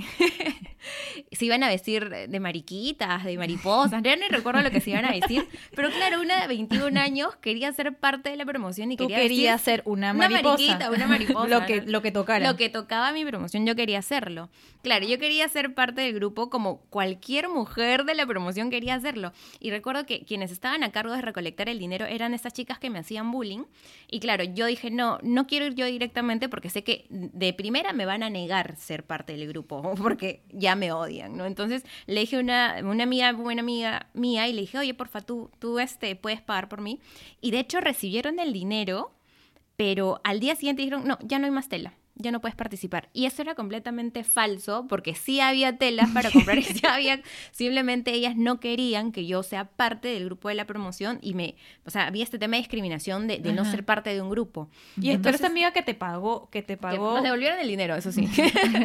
se 1.32 1.46
iban 1.46 1.64
a 1.64 1.68
vestir 1.68 2.10
de 2.10 2.40
mariquitas, 2.40 3.24
de 3.24 3.38
mariposas, 3.38 4.02
ya 4.04 4.16
no 4.16 4.24
recuerdo 4.30 4.62
lo 4.62 4.72
que 4.72 4.82
se 4.82 4.92
iban 4.92 5.06
a 5.06 5.12
vestir, 5.12 5.48
pero 5.76 5.90
claro, 5.90 6.22
una 6.22 6.42
de 6.42 6.48
21 6.48 7.00
años 7.00 7.36
quería 7.38 7.72
ser 7.74 7.98
parte 7.98 8.30
de 8.30 8.36
la 8.36 8.46
promoción 8.46 8.92
y 8.92 8.98
quería 8.98 9.18
querías 9.18 9.62
ser 9.62 9.82
una 9.86 10.14
mariposa. 10.14 10.40
Una 10.40 10.52
mariquita, 10.52 10.92
una 10.92 11.08
mariposa. 11.08 11.48
lo, 11.48 11.66
que, 11.66 11.82
lo 11.82 12.02
que 12.02 12.12
tocara. 12.12 12.50
Lo 12.50 12.58
que 12.58 12.70
tocaba 12.70 13.12
mi 13.12 13.26
promoción, 13.26 13.66
yo 13.66 13.76
quería 13.76 14.00
hacerlo. 14.00 14.50
Claro, 14.82 15.06
yo 15.06 15.18
quería 15.18 15.48
ser 15.50 15.74
parte 15.74 16.02
del 16.02 16.14
grupo 16.14 16.50
como 16.50 16.82
cualquier 16.90 17.50
mujer 17.50 18.06
de 18.06 18.14
la 18.14 18.26
promoción 18.26 18.70
quería 18.70 18.96
hacerlo. 18.96 19.34
Y 19.60 19.72
recuerdo 19.72 20.06
que 20.06 20.24
quienes 20.26 20.52
estaban 20.52 20.84
a 20.84 20.92
cargo 20.92 21.14
de 21.14 21.22
recolectar 21.22 21.70
el 21.70 21.80
dinero 21.80 22.06
eran 22.06 22.34
esas 22.34 22.54
chicas 22.54 22.78
que 22.78 22.90
me 22.90 23.00
hacían 23.00 23.32
bullying. 23.32 23.64
Y 24.10 24.20
claro, 24.20 24.44
yo 24.44 24.68
dije, 24.68 24.92
no, 24.92 25.20
no 25.24 25.48
quiero 25.48 25.66
ir 25.66 25.76
yo 25.76 25.86
directamente 25.86 26.50
porque 26.50 26.70
sé 26.70 26.84
que 26.84 27.06
de 27.10 27.54
primera 27.54 27.94
me 27.94 28.06
van 28.06 28.24
a 28.24 28.30
negar 28.36 28.76
ser 28.78 29.04
parte 29.04 29.34
del 29.34 29.48
grupo 29.48 29.96
porque 30.02 30.44
ya 30.52 30.76
me 30.76 30.92
odian, 30.92 31.36
¿no? 31.38 31.46
Entonces 31.46 31.84
le 32.06 32.22
dije 32.22 32.36
a 32.36 32.40
una, 32.40 32.78
una 32.84 33.04
amiga, 33.04 33.32
buena 33.34 33.62
amiga 33.62 34.10
mía 34.14 34.48
y 34.48 34.54
le 34.54 34.62
dije, 34.62 34.78
oye, 34.78 34.94
porfa, 34.94 35.22
tú, 35.22 35.50
tú 35.60 35.80
este, 35.80 36.16
puedes 36.16 36.42
pagar 36.42 36.70
por 36.70 36.82
mí. 36.82 37.00
Y 37.42 37.52
de 37.52 37.60
hecho 37.60 37.80
recibieron 37.82 38.40
el 38.40 38.54
dinero, 38.54 39.12
pero 39.76 40.20
al 40.24 40.40
día 40.40 40.56
siguiente 40.56 40.82
dijeron, 40.82 41.08
no, 41.08 41.18
ya 41.22 41.40
no 41.40 41.46
hay 41.46 41.52
más 41.52 41.70
tela 41.70 41.94
ya 42.16 42.32
no 42.32 42.40
puedes 42.40 42.56
participar. 42.56 43.10
Y 43.14 43.26
eso 43.26 43.42
era 43.42 43.56
completamente 43.56 44.24
falso, 44.24 44.86
porque 44.88 45.16
sí 45.16 45.42
había 45.42 45.78
telas 45.78 46.10
para 46.12 46.32
comprar 46.32 46.58
y 46.58 46.64
sí 46.64 46.82
había, 46.88 47.22
simplemente 47.52 48.14
ellas 48.14 48.36
no 48.36 48.60
querían 48.60 49.12
que 49.12 49.26
yo 49.26 49.44
sea 49.44 49.66
parte 49.66 50.08
del 50.08 50.26
grupo 50.26 50.50
de 50.50 50.56
la 50.56 50.66
promoción 50.66 51.20
y 51.22 51.34
me, 51.34 51.56
o 51.86 51.90
sea, 51.90 52.08
había 52.08 52.24
este 52.24 52.40
tema 52.40 52.56
de 52.56 52.62
discriminación 52.62 53.28
de, 53.28 53.40
no 53.40 53.66
ser 53.66 53.86
parte 53.86 54.14
de 54.14 54.22
un 54.22 54.30
grupo. 54.30 54.70
Y 55.00 55.10
Entonces, 55.10 55.36
esta 55.36 55.48
amiga 55.48 55.72
que 55.72 55.82
te 55.82 55.94
pagó, 55.94 56.50
que 56.50 56.62
te 56.62 56.78
pagó... 56.78 57.16
nos 57.16 57.24
devolvieron 57.24 57.60
el 57.60 57.68
dinero, 57.68 57.96
eso 57.96 58.12
sí. 58.12 58.30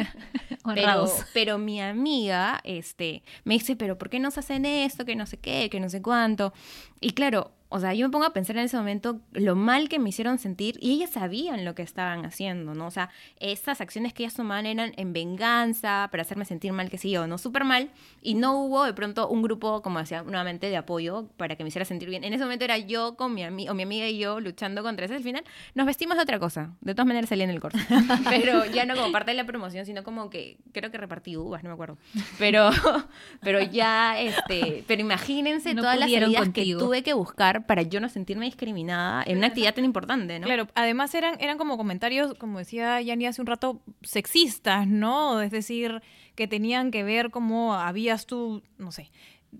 pero, 0.75 1.05
pero 1.33 1.57
mi 1.57 1.81
amiga, 1.81 2.59
este, 2.63 3.23
me 3.43 3.55
dice, 3.55 3.75
pero 3.75 3.97
¿por 3.97 4.09
qué 4.09 4.19
nos 4.19 4.37
hacen 4.37 4.65
esto? 4.65 5.05
Que 5.05 5.15
no 5.15 5.25
sé 5.25 5.37
qué, 5.37 5.69
que 5.69 5.79
no 5.79 5.89
sé 5.89 6.01
cuánto. 6.01 6.53
Y 6.99 7.11
claro, 7.11 7.51
o 7.73 7.79
sea, 7.79 7.93
yo 7.93 8.05
me 8.05 8.11
pongo 8.11 8.25
a 8.25 8.33
pensar 8.33 8.57
en 8.57 8.65
ese 8.65 8.75
momento 8.75 9.21
lo 9.31 9.55
mal 9.55 9.87
que 9.87 9.97
me 9.97 10.09
hicieron 10.09 10.37
sentir 10.39 10.77
y 10.81 10.91
ellas 10.91 11.11
sabían 11.11 11.63
lo 11.63 11.73
que 11.73 11.83
estaban 11.83 12.25
haciendo, 12.25 12.75
¿no? 12.75 12.85
O 12.85 12.91
sea, 12.91 13.09
estas 13.39 13.79
acciones 13.79 14.13
que 14.13 14.23
ellas 14.23 14.35
tomaban 14.35 14.65
eran 14.65 14.91
en 14.97 15.13
venganza, 15.13 16.09
para 16.11 16.21
hacerme 16.21 16.43
sentir 16.43 16.73
mal, 16.73 16.89
que 16.89 16.97
sí 16.97 17.15
o 17.15 17.27
no, 17.27 17.37
súper 17.37 17.63
mal. 17.63 17.89
Y 18.21 18.33
no 18.33 18.61
hubo 18.61 18.83
de 18.83 18.93
pronto 18.93 19.29
un 19.29 19.41
grupo, 19.41 19.81
como 19.81 19.99
decía 19.99 20.21
nuevamente, 20.21 20.67
de 20.67 20.75
apoyo 20.75 21.29
para 21.37 21.55
que 21.55 21.63
me 21.63 21.69
hiciera 21.69 21.85
sentir 21.85 22.09
bien. 22.09 22.25
En 22.25 22.33
ese 22.33 22.43
momento 22.43 22.65
era 22.65 22.77
yo 22.77 23.15
con 23.15 23.33
mi, 23.33 23.43
amiga 23.43 23.71
o 23.71 23.73
mi 23.73 23.83
amiga 23.83 24.05
y 24.05 24.17
yo 24.17 24.41
luchando 24.41 24.83
contra 24.83 25.05
eso. 25.05 25.15
Al 25.15 25.23
final 25.23 25.45
nos 25.73 25.85
vestimos 25.85 26.17
de 26.17 26.23
otra 26.23 26.39
cosa. 26.39 26.71
De 26.81 26.93
todas 26.93 27.07
maneras 27.07 27.29
salí 27.29 27.43
en 27.43 27.51
el 27.51 27.61
corso. 27.61 27.77
Pero 28.29 28.65
ya 28.65 28.85
no 28.85 28.95
como 28.95 29.13
parte 29.13 29.31
de 29.31 29.37
la 29.37 29.45
promoción, 29.45 29.85
sino 29.85 30.03
como 30.03 30.29
que 30.29 30.57
creo 30.73 30.91
que 30.91 30.97
repartí 30.97 31.37
uvas, 31.37 31.63
no 31.63 31.69
me 31.69 31.75
acuerdo. 31.75 31.97
Pero, 32.37 32.69
pero 33.41 33.61
ya, 33.61 34.19
este, 34.19 34.83
pero 34.87 35.01
imagínense 35.01 35.73
todas 35.73 35.97
las 35.97 36.11
salidas 36.11 36.49
que 36.49 36.75
tuve 36.75 37.01
que 37.01 37.13
buscar 37.13 37.60
para 37.65 37.81
yo 37.81 37.99
no 37.99 38.09
sentirme 38.09 38.45
discriminada 38.45 39.23
en 39.25 39.37
una 39.37 39.47
actividad 39.47 39.73
tan 39.73 39.85
importante, 39.85 40.39
¿no? 40.39 40.45
Claro, 40.45 40.67
además 40.75 41.13
eran, 41.15 41.35
eran 41.39 41.57
como 41.57 41.77
comentarios, 41.77 42.33
como 42.35 42.59
decía 42.59 43.01
Yani 43.01 43.25
hace 43.25 43.41
un 43.41 43.47
rato, 43.47 43.81
sexistas, 44.01 44.87
¿no? 44.87 45.41
Es 45.41 45.51
decir, 45.51 46.01
que 46.35 46.47
tenían 46.47 46.91
que 46.91 47.03
ver 47.03 47.29
cómo 47.29 47.73
habías 47.75 48.25
tú, 48.25 48.63
no 48.77 48.91
sé, 48.91 49.11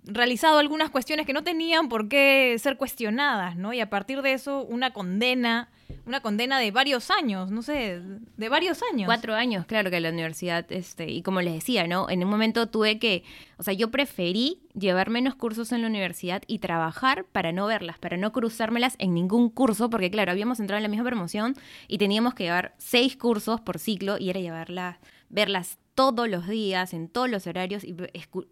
realizado 0.03 0.57
algunas 0.57 0.89
cuestiones 0.89 1.25
que 1.25 1.33
no 1.33 1.43
tenían 1.43 1.89
por 1.89 2.07
qué 2.07 2.55
ser 2.59 2.77
cuestionadas, 2.77 3.55
¿no? 3.55 3.73
Y 3.73 3.79
a 3.81 3.89
partir 3.89 4.21
de 4.21 4.33
eso, 4.33 4.63
una 4.63 4.91
condena 4.91 5.69
una 6.05 6.21
condena 6.21 6.59
de 6.59 6.71
varios 6.71 7.11
años, 7.11 7.51
no 7.51 7.61
sé, 7.61 8.01
de 8.37 8.49
varios 8.49 8.81
años. 8.91 9.05
Cuatro 9.05 9.35
años, 9.35 9.65
claro, 9.65 9.89
que 9.91 9.99
la 9.99 10.09
universidad, 10.09 10.65
este, 10.71 11.09
y 11.09 11.21
como 11.21 11.41
les 11.41 11.53
decía, 11.53 11.87
¿no? 11.87 12.09
En 12.09 12.23
un 12.23 12.29
momento 12.29 12.67
tuve 12.67 12.99
que, 12.99 13.23
o 13.57 13.63
sea, 13.63 13.73
yo 13.73 13.91
preferí 13.91 14.61
llevar 14.77 15.09
menos 15.09 15.35
cursos 15.35 15.71
en 15.71 15.81
la 15.81 15.87
universidad 15.87 16.41
y 16.47 16.59
trabajar 16.59 17.25
para 17.25 17.51
no 17.51 17.67
verlas, 17.67 17.99
para 17.99 18.17
no 18.17 18.31
cruzármelas 18.31 18.95
en 18.99 19.13
ningún 19.13 19.49
curso, 19.49 19.89
porque 19.89 20.11
claro, 20.11 20.31
habíamos 20.31 20.59
entrado 20.59 20.77
en 20.77 20.83
la 20.83 20.89
misma 20.89 21.05
promoción 21.05 21.55
y 21.87 21.97
teníamos 21.97 22.33
que 22.33 22.45
llevar 22.45 22.73
seis 22.77 23.15
cursos 23.15 23.61
por 23.61 23.79
ciclo 23.79 24.17
y 24.17 24.29
era 24.29 24.39
llevarlas, 24.39 24.97
verlas 25.29 25.77
todos 25.95 26.29
los 26.29 26.47
días, 26.47 26.93
en 26.93 27.09
todos 27.09 27.29
los 27.29 27.47
horarios, 27.47 27.83
y 27.83 27.95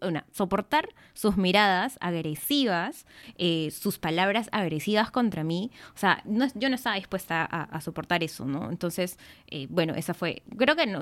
una, 0.02 0.26
soportar 0.30 0.88
sus 1.14 1.36
miradas 1.36 1.96
agresivas, 2.00 3.06
eh, 3.38 3.70
sus 3.70 3.98
palabras 3.98 4.48
agresivas 4.52 5.10
contra 5.10 5.42
mí. 5.42 5.70
O 5.94 5.98
sea, 5.98 6.22
no, 6.24 6.46
yo 6.54 6.68
no 6.68 6.74
estaba 6.74 6.96
dispuesta 6.96 7.44
a, 7.44 7.80
soportar 7.80 8.22
eso, 8.22 8.44
¿no? 8.44 8.70
Entonces, 8.70 9.18
eh, 9.46 9.66
bueno, 9.70 9.94
esa 9.94 10.12
fue. 10.12 10.42
Creo 10.58 10.76
que 10.76 10.86
no, 10.86 11.00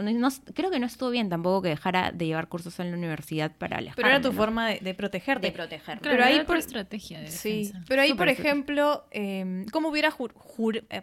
creo 0.54 0.70
que 0.70 0.78
no 0.78 0.86
estuvo 0.86 1.10
bien 1.10 1.28
tampoco 1.28 1.62
que 1.62 1.70
dejara 1.70 2.12
de 2.12 2.26
llevar 2.26 2.48
cursos 2.48 2.78
en 2.78 2.92
la 2.92 2.96
universidad 2.96 3.52
para 3.56 3.78
alejarme. 3.78 3.96
Pero 3.96 4.08
era 4.08 4.20
tu 4.20 4.32
forma 4.32 4.68
de, 4.68 4.94
protegerte. 4.94 5.48
De 5.48 5.52
proteger. 5.52 5.98
pero 6.00 6.24
ahí 6.24 6.44
por 6.44 6.56
estrategia 6.56 7.20
de 7.20 7.30
Sí, 7.30 7.72
pero 7.88 8.02
ahí, 8.02 8.14
por 8.14 8.28
ejemplo, 8.28 9.04
eh, 9.10 9.66
¿cómo 9.72 9.88
hubiera 9.88 10.14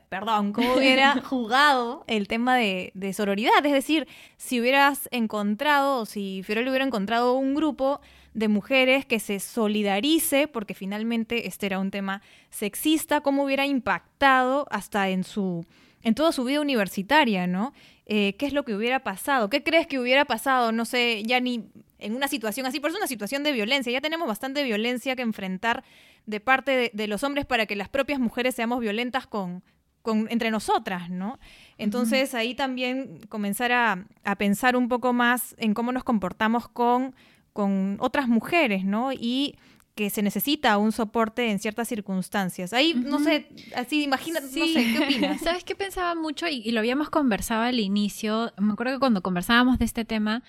perdón, 0.10 0.54
cómo 0.54 0.76
hubiera 0.76 1.22
jugado 1.24 2.04
el 2.08 2.28
tema 2.28 2.56
de, 2.56 2.92
de 2.94 3.14
sororidad? 3.14 3.66
Es 3.66 3.74
decir, 3.74 4.08
si 4.38 4.62
hubieras 4.62 5.10
encontrado, 5.26 6.00
o 6.00 6.06
si 6.06 6.42
Fiorelli 6.44 6.70
hubiera 6.70 6.86
encontrado 6.86 7.34
un 7.34 7.56
grupo 7.56 8.00
de 8.34 8.48
mujeres 8.48 9.06
que 9.06 9.20
se 9.20 9.40
solidarice, 9.40 10.48
porque 10.48 10.74
finalmente 10.74 11.48
este 11.48 11.66
era 11.66 11.80
un 11.80 11.92
tema 11.92 12.22
sexista, 12.50 13.22
cómo 13.22 13.44
hubiera 13.44 13.66
impactado 13.66 14.68
hasta 14.70 15.10
en 15.10 15.24
su 15.24 15.66
en 16.04 16.14
toda 16.14 16.32
su 16.32 16.44
vida 16.44 16.62
universitaria, 16.62 17.48
¿no? 17.48 17.74
Eh, 18.06 18.36
¿Qué 18.38 18.46
es 18.46 18.54
lo 18.54 18.64
que 18.64 18.76
hubiera 18.76 19.00
pasado? 19.00 19.50
¿Qué 19.50 19.64
crees 19.64 19.88
que 19.88 20.00
hubiera 20.00 20.24
pasado? 20.26 20.72
No 20.72 20.86
sé, 20.86 21.24
ya 21.26 21.40
ni 21.40 21.68
en 21.98 22.16
una 22.16 22.28
situación 22.28 22.68
así, 22.68 22.80
pero 22.80 22.94
es 22.94 23.00
una 23.00 23.08
situación 23.08 23.42
de 23.42 23.52
violencia. 23.52 23.92
Ya 23.92 24.02
tenemos 24.02 24.28
bastante 24.28 24.64
violencia 24.64 25.16
que 25.16 25.24
enfrentar 25.24 25.84
de 26.28 26.40
parte 26.40 26.92
de 26.94 27.08
los 27.08 27.24
hombres 27.24 27.48
para 27.48 27.66
que 27.66 27.76
las 27.76 27.90
propias 27.90 28.20
mujeres 28.20 28.54
seamos 28.54 28.80
violentas 28.80 29.26
con, 29.26 29.64
entre 30.12 30.52
nosotras, 30.52 31.10
¿no? 31.10 31.40
Entonces 31.78 32.34
ahí 32.34 32.56
también 32.56 33.20
comenzar 33.30 33.72
a, 33.72 34.08
pensar 34.38 34.76
un 34.76 34.88
poco 34.88 35.14
más 35.14 35.56
en 35.58 35.74
cómo 35.74 35.92
nos 35.92 36.04
comportamos 36.04 36.68
con, 36.68 37.16
con 37.54 37.98
otras 38.00 38.28
mujeres, 38.28 38.86
¿no? 38.86 39.12
Y 39.12 39.56
que 39.96 40.10
se 40.10 40.22
necesita 40.22 40.78
un 40.78 40.92
soporte 40.92 41.50
en 41.50 41.60
ciertas 41.60 41.88
circunstancias. 41.88 42.74
Ahí, 42.74 42.94
no 42.94 43.20
sé, 43.20 43.48
así 43.76 44.04
imagínate, 44.04 44.46
no 44.46 44.68
sé, 44.68 44.74
¿qué 44.74 45.00
opinas? 45.00 45.42
¿Sabes 45.44 45.64
qué 45.64 45.74
pensaba 45.74 46.16
mucho? 46.16 46.48
y, 46.48 46.70
lo 46.72 46.80
habíamos 46.80 47.10
conversado 47.10 47.64
al 47.64 47.80
inicio, 47.80 48.52
me 48.58 48.74
acuerdo 48.74 48.94
que 48.94 49.00
cuando 49.00 49.22
conversábamos 49.22 49.80
de 49.80 49.86
este 49.86 50.04
tema, 50.04 50.44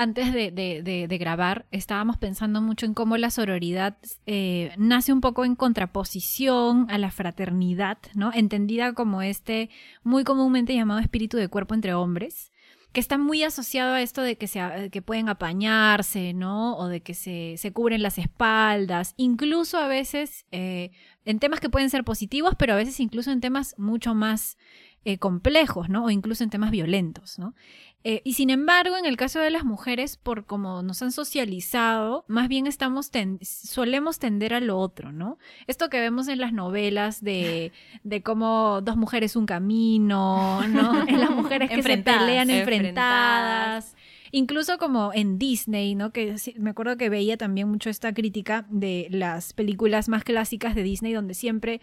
antes 0.00 0.32
de, 0.32 1.16
grabar, 1.20 1.66
estábamos 1.72 2.16
pensando 2.16 2.62
mucho 2.62 2.86
en 2.86 2.94
cómo 2.94 3.18
la 3.18 3.28
sororidad 3.30 3.98
eh, 4.24 4.72
nace 4.78 5.12
un 5.12 5.20
poco 5.20 5.44
en 5.44 5.56
contraposición 5.56 6.86
a 6.88 6.96
la 6.96 7.10
fraternidad, 7.10 7.98
¿no? 8.14 8.32
Entendida 8.32 8.94
como 8.94 9.20
este 9.20 9.68
muy 10.02 10.24
comúnmente 10.24 10.74
llamado 10.74 11.00
espíritu 11.00 11.36
de 11.36 11.48
cuerpo 11.48 11.74
entre 11.74 11.92
hombres, 11.92 12.50
que 12.92 13.00
está 13.00 13.18
muy 13.18 13.42
asociado 13.42 13.92
a 13.92 14.00
esto 14.00 14.22
de 14.22 14.38
que, 14.38 14.46
se, 14.46 14.88
que 14.90 15.02
pueden 15.02 15.28
apañarse, 15.28 16.32
¿no? 16.32 16.78
O 16.78 16.88
de 16.88 17.02
que 17.02 17.12
se, 17.12 17.58
cubren 17.74 18.02
las 18.02 18.16
espaldas, 18.16 19.12
incluso 19.18 19.76
a 19.76 19.86
veces 19.86 20.46
eh, 20.50 20.92
en 21.26 21.38
temas 21.40 21.60
que 21.60 21.68
pueden 21.68 21.90
ser 21.90 22.04
positivos, 22.04 22.54
pero 22.58 22.72
a 22.72 22.76
veces 22.76 23.00
incluso 23.00 23.32
en 23.32 23.42
temas 23.42 23.74
mucho 23.76 24.14
más 24.14 24.56
eh, 25.04 25.16
complejos, 25.18 25.88
¿no? 25.88 26.04
O 26.04 26.10
incluso 26.10 26.44
en 26.44 26.50
temas 26.50 26.70
violentos, 26.70 27.38
¿no? 27.38 27.54
Eh, 28.02 28.22
y 28.24 28.32
sin 28.32 28.48
embargo, 28.48 28.96
en 28.96 29.04
el 29.04 29.18
caso 29.18 29.40
de 29.40 29.50
las 29.50 29.64
mujeres, 29.64 30.16
por 30.16 30.46
como 30.46 30.82
nos 30.82 31.02
han 31.02 31.12
socializado, 31.12 32.24
más 32.28 32.48
bien 32.48 32.66
estamos 32.66 33.10
solemos 33.42 34.18
tender 34.18 34.54
a 34.54 34.60
lo 34.60 34.78
otro, 34.78 35.12
¿no? 35.12 35.38
Esto 35.66 35.90
que 35.90 36.00
vemos 36.00 36.28
en 36.28 36.38
las 36.40 36.52
novelas 36.52 37.22
de, 37.22 37.72
de 38.02 38.22
cómo 38.22 38.80
dos 38.82 38.96
mujeres 38.96 39.36
un 39.36 39.46
camino, 39.46 40.66
¿no? 40.68 41.04
En 41.10 41.20
las 41.20 41.30
mujeres 41.30 41.70
que 41.70 41.82
se 41.82 41.98
pelean 41.98 42.48
enfrentadas. 42.50 43.96
Incluso 44.32 44.78
como 44.78 45.12
en 45.12 45.38
Disney, 45.38 45.94
¿no? 45.94 46.12
Que 46.12 46.36
me 46.56 46.70
acuerdo 46.70 46.96
que 46.96 47.08
veía 47.08 47.36
también 47.36 47.68
mucho 47.68 47.90
esta 47.90 48.14
crítica 48.14 48.64
de 48.70 49.08
las 49.10 49.52
películas 49.52 50.08
más 50.08 50.22
clásicas 50.22 50.74
de 50.74 50.84
Disney, 50.84 51.12
donde 51.12 51.34
siempre 51.34 51.80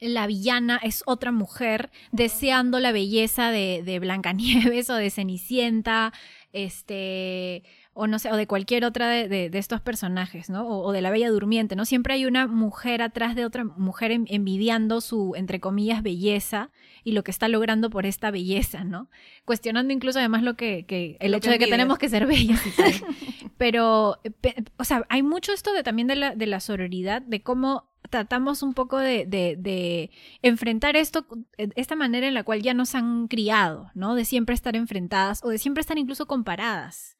la 0.00 0.26
villana 0.26 0.78
es 0.82 1.02
otra 1.06 1.32
mujer 1.32 1.90
deseando 2.12 2.80
la 2.80 2.92
belleza 2.92 3.50
de, 3.50 3.82
de 3.84 3.98
Blancanieves 3.98 4.90
o 4.90 4.94
de 4.94 5.10
Cenicienta, 5.10 6.12
este, 6.52 7.62
o 7.92 8.06
no 8.06 8.20
sé, 8.20 8.30
o 8.30 8.36
de 8.36 8.46
cualquier 8.46 8.84
otra 8.84 9.08
de, 9.08 9.50
estos 9.54 9.80
personajes, 9.80 10.50
¿no? 10.50 10.68
O, 10.68 10.92
de 10.92 11.00
la 11.00 11.10
Bella 11.10 11.30
Durmiente, 11.30 11.74
¿no? 11.74 11.84
Siempre 11.84 12.14
hay 12.14 12.26
una 12.26 12.46
mujer 12.46 13.02
atrás 13.02 13.34
de 13.34 13.44
otra 13.44 13.64
mujer 13.64 14.12
envidiando 14.12 15.00
su, 15.00 15.34
entre 15.34 15.58
comillas, 15.58 16.02
belleza 16.02 16.70
y 17.02 17.10
lo 17.10 17.24
que 17.24 17.32
está 17.32 17.48
logrando 17.48 17.90
por 17.90 18.06
esta 18.06 18.30
belleza, 18.30 18.84
¿no? 18.84 19.10
Cuestionando 19.44 19.92
incluso 19.92 20.20
además 20.20 20.44
lo 20.44 20.54
que, 20.54 21.16
el 21.18 21.34
hecho 21.34 21.50
de 21.50 21.58
que 21.58 21.66
tenemos 21.66 21.98
que 21.98 22.08
ser 22.08 22.26
bellas 22.26 22.64
y 22.66 22.70
tal. 22.70 22.92
Pero, 23.58 24.20
o 24.76 24.84
sea, 24.84 25.04
hay 25.08 25.24
mucho 25.24 25.52
esto 25.52 25.72
de 25.72 25.82
también 25.82 26.06
de 26.06 26.14
la, 26.14 26.36
de 26.36 26.46
la 26.46 26.60
sororidad, 26.60 27.20
de 27.20 27.42
cómo 27.42 27.88
tratamos 28.08 28.62
un 28.62 28.74
poco 28.74 28.98
de, 28.98 29.26
de, 29.26 30.10
enfrentar 30.42 30.96
esto, 30.96 31.26
esta 31.56 31.96
manera 31.96 32.26
en 32.26 32.34
la 32.34 32.44
cual 32.44 32.62
ya 32.62 32.74
nos 32.74 32.94
han 32.94 33.28
criado, 33.28 33.90
¿no? 33.94 34.14
De 34.14 34.24
siempre 34.24 34.54
estar 34.54 34.76
enfrentadas 34.76 35.44
o 35.44 35.48
de 35.48 35.58
siempre 35.58 35.80
estar 35.80 35.98
incluso 35.98 36.26
comparadas 36.26 37.17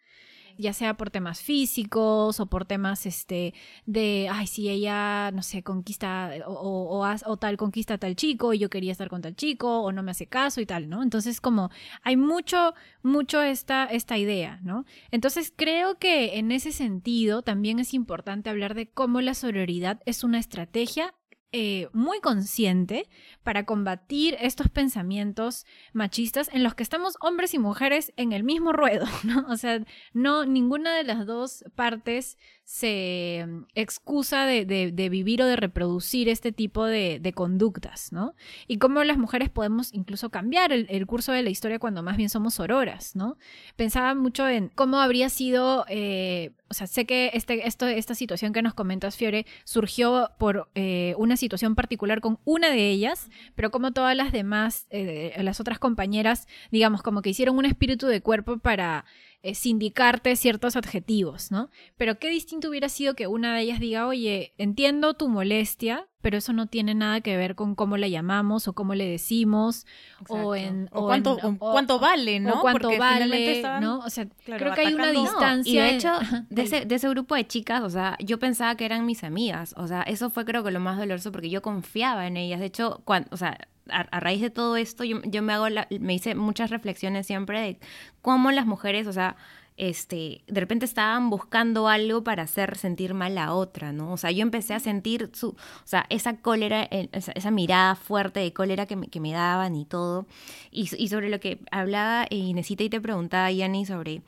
ya 0.59 0.73
sea 0.73 0.95
por 0.95 1.11
temas 1.11 1.41
físicos 1.41 2.41
o 2.41 2.47
por 2.47 2.65
temas 2.65 3.07
este 3.07 3.55
de, 3.87 4.29
ay, 4.31 4.47
si 4.47 4.69
ella, 4.69 5.31
no 5.31 5.43
sé, 5.43 5.63
conquista 5.63 6.33
o, 6.47 7.07
o, 7.25 7.37
tal 7.37 7.57
conquista 7.57 7.95
a 7.95 7.99
tal 7.99 8.17
chico 8.17 8.53
y 8.53 8.59
yo 8.59 8.69
quería 8.69 8.93
estar 8.93 9.09
con 9.09 9.23
tal 9.23 9.37
chico 9.37 9.81
o 9.81 9.93
no 9.93 10.03
me 10.03 10.11
hace 10.11 10.27
caso 10.27 10.61
y 10.61 10.67
tal, 10.67 10.89
¿no? 10.89 11.03
Entonces 11.03 11.41
como 11.41 11.71
hay 12.03 12.17
mucho, 12.17 12.75
mucho 13.03 13.41
esta, 13.43 13.85
esta 13.85 14.19
idea, 14.19 14.61
¿no? 14.63 14.85
Entonces 15.11 15.53
creo 15.55 15.99
que 15.99 16.39
en 16.39 16.53
ese 16.53 16.73
sentido 16.73 17.43
también 17.43 17.79
es 17.79 17.95
importante 17.95 18.51
hablar 18.51 18.75
de 18.75 18.91
cómo 18.91 19.21
la 19.21 19.35
sororidad 19.35 20.01
es 20.05 20.25
una 20.25 20.39
estrategia 20.39 21.15
eh, 21.51 21.89
muy 21.95 22.21
consciente 22.21 23.09
para 23.43 23.65
combatir 23.65 24.37
estos 24.39 24.69
pensamientos 24.69 25.65
machistas 25.95 26.51
en 26.53 26.63
los 26.63 26.75
que 26.75 26.83
estamos 26.83 27.15
hombres 27.23 27.55
y 27.55 27.59
mujeres 27.59 28.13
en 28.17 28.33
el 28.33 28.45
mismo 28.45 28.73
ruedo, 28.73 29.07
¿no? 29.25 29.47
O 29.49 29.57
sea, 29.57 29.83
no, 30.13 30.45
ninguna 30.45 30.95
de 30.95 31.05
las 31.05 31.25
dos 31.25 31.65
partes 31.75 32.37
se 32.65 33.47
mm, 33.49 33.63
excusa 33.75 34.45
de, 34.45 34.93
vivir 35.11 35.41
o 35.41 35.47
de 35.47 35.57
reproducir 35.57 36.29
este 36.29 36.53
tipo 36.53 36.85
de, 36.85 37.33
conductas, 37.35 38.13
¿no? 38.13 38.35
Y 38.67 38.77
cómo 38.77 39.03
las 39.05 39.17
mujeres 39.17 39.49
podemos 39.49 39.95
incluso 39.95 40.29
cambiar 40.29 40.71
el, 40.73 41.07
curso 41.07 41.33
de 41.33 41.43
la 41.43 41.49
historia 41.49 41.79
cuando 41.79 42.03
más 42.03 42.19
bien 42.19 42.29
somos 42.29 42.61
auroras, 42.61 43.17
¿no? 43.17 43.39
Pensaba 43.77 44.15
mucho 44.15 44.47
en 44.47 44.69
cómo 44.69 45.01
habría 45.01 45.31
sido, 45.31 45.87
eh, 45.89 46.51
o 46.69 46.75
sea, 46.75 46.87
sé 46.87 47.07
que 47.07 47.31
este, 47.33 47.67
esto, 47.67 47.87
esta 47.87 48.15
situación 48.15 48.53
que 48.53 48.61
nos 48.61 48.75
comentas, 48.75 49.17
Fiore, 49.17 49.47
surgió 49.65 50.33
por 50.39 50.69
eh, 50.75 51.15
una 51.17 51.38
situación 51.39 51.75
particular 51.75 52.21
con 52.21 52.39
una 52.45 52.71
de 52.71 52.91
ellas, 52.91 53.31
pero 53.55 53.71
como 53.71 53.93
todas 53.93 54.15
las 54.15 54.33
demás, 54.33 54.87
eh, 54.91 55.35
las 55.43 55.61
otras 55.61 55.79
compañeras, 55.79 56.47
digamos, 56.71 57.03
como 57.03 57.23
que 57.23 57.31
hicieron 57.31 57.57
un 57.57 57.65
espíritu 57.65 58.07
de 58.07 58.21
cuerpo 58.21 58.59
para 58.59 59.05
eh, 59.43 59.55
sindicarte 59.55 60.35
ciertos 60.35 60.75
adjetivos, 60.75 61.53
¿no? 61.53 61.71
Pero 61.97 62.19
qué 62.19 62.29
distinto 62.29 62.69
hubiera 62.69 62.89
sido 62.89 63.15
que 63.15 63.29
una 63.29 63.55
de 63.55 63.63
ellas 63.63 63.79
diga, 63.79 64.09
oye, 64.09 64.53
entiendo 64.59 65.15
tu 65.15 65.29
molestia, 65.29 66.09
pero 66.21 66.39
eso 66.39 66.53
no 66.53 66.67
tiene 66.67 66.95
nada 66.97 67.21
que 67.21 67.37
ver 67.37 67.55
con 67.55 67.77
cómo 67.77 67.97
la 67.97 68.09
llamamos 68.09 68.67
o 68.67 68.73
cómo 68.73 68.97
le 68.97 69.07
decimos 69.07 69.87
o 70.29 70.57
en 70.57 70.89
o, 70.91 71.07
cuánto, 71.07 71.39
cuánto 71.59 72.01
vale, 72.01 72.41
¿no? 72.41 72.59
O 72.59 72.61
cuánto 72.63 72.91
vale, 72.99 73.63
¿no? 73.81 74.01
O 74.01 74.11
sea, 74.11 74.27
creo 74.45 74.75
que 74.75 74.81
hay 74.81 74.95
una 74.95 75.13
distancia. 75.13 75.73
y 75.73 75.77
de 75.77 75.97
hecho, 75.97 76.13
de, 76.51 76.63
ese, 76.63 76.85
de 76.85 76.97
ese 76.97 77.09
grupo 77.09 77.37
de 77.37 77.47
chicas, 77.47 77.83
o 77.83 77.91
sea, 77.91 78.17
yo 78.19 78.41
pensaba 78.41 78.75
que 78.75 78.87
eran 78.87 79.07
mis 79.07 79.23
amigas, 79.23 79.73
o 79.77 79.87
sea, 79.87 80.03
eso 80.03 80.31
fue 80.31 80.45
creo 80.45 80.65
que 80.65 80.73
lo 80.73 80.81
más 80.81 80.99
doloroso 80.99 81.31
porque 81.31 81.49
yo 81.49 81.63
confiaba 81.63 82.27
en 82.27 82.37
ellas. 82.37 82.59
De 82.59 82.67
hecho, 82.67 83.03
cuando, 83.05 83.29
o 83.31 83.37
sea, 83.37 83.57
a, 83.91 84.21
raíz 84.21 84.41
de 84.41 84.51
todo 84.51 84.77
esto, 84.77 85.05
yo, 85.05 85.43
me 85.43 85.53
hago 85.53 85.67
me 86.01 86.15
hice 86.15 86.35
muchas 86.35 86.71
reflexiones 86.71 87.27
siempre 87.27 87.61
de 87.61 87.79
cómo 88.23 88.51
las 88.51 88.67
mujeres, 88.67 89.07
o 89.07 89.13
sea, 89.13 89.37
este, 89.79 90.43
de 90.49 90.61
repente 90.61 90.85
estaban 90.85 91.31
buscando 91.31 91.87
algo 91.87 92.25
para 92.25 92.43
hacer 92.43 92.77
sentir 92.77 93.15
mal 93.15 93.39
a 93.39 93.55
otra, 93.55 93.93
¿no? 93.93 94.13
O 94.13 94.17
sea, 94.17 94.33
yo 94.33 94.43
empecé 94.43 94.75
a 94.75 94.81
sentir 94.81 95.31
su, 95.35 95.51
o 95.51 95.57
sea, 95.85 96.05
esa 96.11 96.37
cólera, 96.37 96.83
esa, 96.83 97.51
mirada 97.53 97.95
fuerte 97.95 98.41
de 98.41 98.53
cólera 98.53 98.87
que 98.87 98.97
me, 98.97 99.07
que 99.07 99.21
me 99.21 99.33
daban 99.33 99.77
y 99.77 99.85
todo. 99.85 100.27
Y, 100.73 100.91
y 100.97 101.09
sobre 101.09 101.31
lo 101.31 101.39
que 101.39 101.61
hablaba 101.71 102.27
Inesita 102.29 102.83
y 102.83 102.91
te 102.91 103.01
preguntaba, 103.01 103.53
Yanni, 103.53 103.87
sobre 103.87 104.23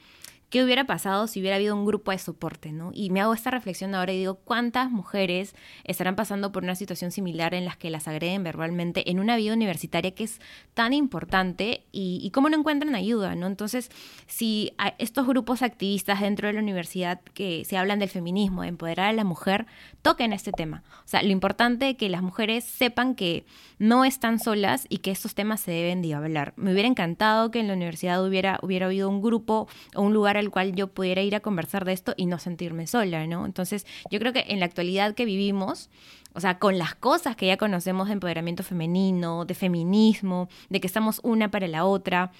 ¿Qué 0.51 0.65
hubiera 0.65 0.85
pasado 0.85 1.29
si 1.29 1.39
hubiera 1.39 1.55
habido 1.55 1.77
un 1.77 1.87
grupo 1.87 2.11
de 2.11 2.19
soporte? 2.19 2.73
¿no? 2.73 2.91
Y 2.93 3.11
me 3.11 3.21
hago 3.21 3.33
esta 3.33 3.53
reflexión 3.53 3.95
ahora 3.95 4.13
y 4.13 4.19
digo, 4.19 4.35
¿cuántas 4.35 4.91
mujeres 4.91 5.55
estarán 5.85 6.17
pasando 6.17 6.51
por 6.51 6.65
una 6.65 6.75
situación 6.75 7.13
similar 7.13 7.55
en 7.55 7.65
las 7.65 7.77
que 7.77 7.89
las 7.89 8.09
agreden 8.09 8.43
verbalmente 8.43 9.09
en 9.13 9.21
una 9.21 9.37
vida 9.37 9.55
universitaria 9.55 10.11
que 10.11 10.25
es 10.25 10.41
tan 10.75 10.93
importante 10.93 11.85
y, 11.93 12.29
cómo 12.33 12.49
no 12.49 12.59
encuentran 12.59 12.97
ayuda? 12.97 13.37
¿no? 13.37 13.47
Entonces, 13.47 13.93
si 14.27 14.73
estos 14.99 15.25
grupos 15.25 15.63
activistas 15.63 16.21
dentro 16.21 16.49
de 16.49 16.55
la 16.55 16.61
universidad 16.61 17.21
que 17.33 17.65
se 17.65 17.77
hablan 17.77 18.01
del 18.01 18.09
feminismo, 18.09 18.63
de 18.63 18.69
empoderar 18.69 19.11
a 19.11 19.13
la 19.13 19.23
mujer, 19.23 19.67
toquen 20.03 20.33
este 20.33 20.53
tema. 20.53 20.83
O 21.05 21.09
sea, 21.09 21.23
lo 21.23 21.31
importante 21.31 21.91
es 21.91 21.97
que 21.97 22.09
las 22.09 22.23
mujeres 22.23 22.65
sepan 22.65 23.15
que 23.15 23.45
no 23.79 24.05
están 24.05 24.39
solas 24.39 24.87
y 24.89 24.99
que 24.99 25.11
estos 25.11 25.35
temas 25.35 25.61
se 25.61 25.71
deben 25.71 26.03
de 26.03 26.15
hablar. 26.15 26.53
Me 26.57 26.73
hubiera 26.73 26.89
encantado 26.89 27.51
que 27.51 27.61
en 27.61 27.69
la 27.69 27.75
universidad 27.75 28.25
hubiera, 28.25 28.59
hubiera 28.63 28.87
habido 28.87 29.09
un 29.09 29.23
grupo 29.23 29.69
o 29.95 30.03
un 30.03 30.13
lugar 30.13 30.37
el 30.37 30.51
cual 30.51 30.75
yo 30.75 30.89
pudiera 30.89 31.23
ir 31.23 31.35
a 31.35 31.41
conversar 31.41 31.85
de 31.85 31.93
esto 31.93 32.15
y 32.17 32.27
no 32.27 32.39
sentirme 32.39 32.87
sola, 32.87 33.27
¿no? 33.27 33.47
Entonces, 33.47 33.87
yo 34.11 34.19
creo 34.19 34.33
que 34.33 34.45
en 34.49 34.61
la 34.61 34.67
actualidad 34.67 35.15
que 35.15 35.25
vivimos, 35.25 35.91
o 36.33 36.41
sea, 36.41 36.59
con 36.59 36.79
las 36.79 36.95
cosas 36.95 37.37
que 37.37 37.47
ya 37.47 37.57
conocemos 37.57 38.07
de 38.09 38.15
empoderamiento 38.15 38.63
femenino, 38.63 39.45
de 39.45 39.55
feminismo, 39.55 40.49
de 40.69 40.81
que 40.81 40.87
estamos 40.87 41.21
una 41.23 41.51
para 41.51 41.67
la 41.67 41.85
otra, 41.85 42.33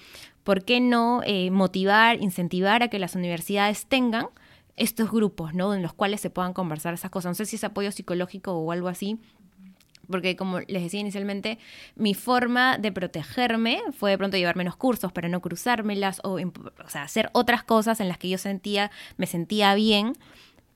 ¿por 0.43 0.63
qué 0.63 0.79
no 0.79 1.21
eh, 1.25 1.51
motivar, 1.51 2.21
incentivar 2.21 2.83
a 2.83 2.87
que 2.87 2.99
las 2.99 3.15
universidades 3.15 3.85
tengan 3.85 4.27
estos 4.75 5.11
grupos, 5.11 5.53
¿no? 5.53 5.73
En 5.73 5.81
los 5.81 5.93
cuales 5.93 6.21
se 6.21 6.29
puedan 6.29 6.53
conversar 6.53 6.93
esas 6.93 7.11
cosas. 7.11 7.31
No 7.31 7.35
sé 7.35 7.45
si 7.45 7.55
es 7.55 7.63
apoyo 7.63 7.91
psicológico 7.91 8.53
o 8.53 8.71
algo 8.71 8.87
así, 8.87 9.19
porque 10.09 10.35
como 10.35 10.59
les 10.59 10.83
decía 10.83 10.99
inicialmente, 10.99 11.57
mi 11.95 12.13
forma 12.13 12.77
de 12.77 12.91
protegerme 12.91 13.81
fue 13.97 14.11
de 14.11 14.17
pronto 14.17 14.37
llevar 14.37 14.55
menos 14.55 14.75
cursos 14.75 15.11
para 15.11 15.29
no 15.29 15.41
cruzármelas 15.41 16.21
o, 16.23 16.33
o 16.33 16.89
sea, 16.89 17.03
hacer 17.03 17.29
otras 17.33 17.63
cosas 17.63 17.99
en 17.99 18.07
las 18.07 18.17
que 18.17 18.29
yo 18.29 18.37
sentía, 18.37 18.91
me 19.17 19.25
sentía 19.25 19.73
bien, 19.75 20.13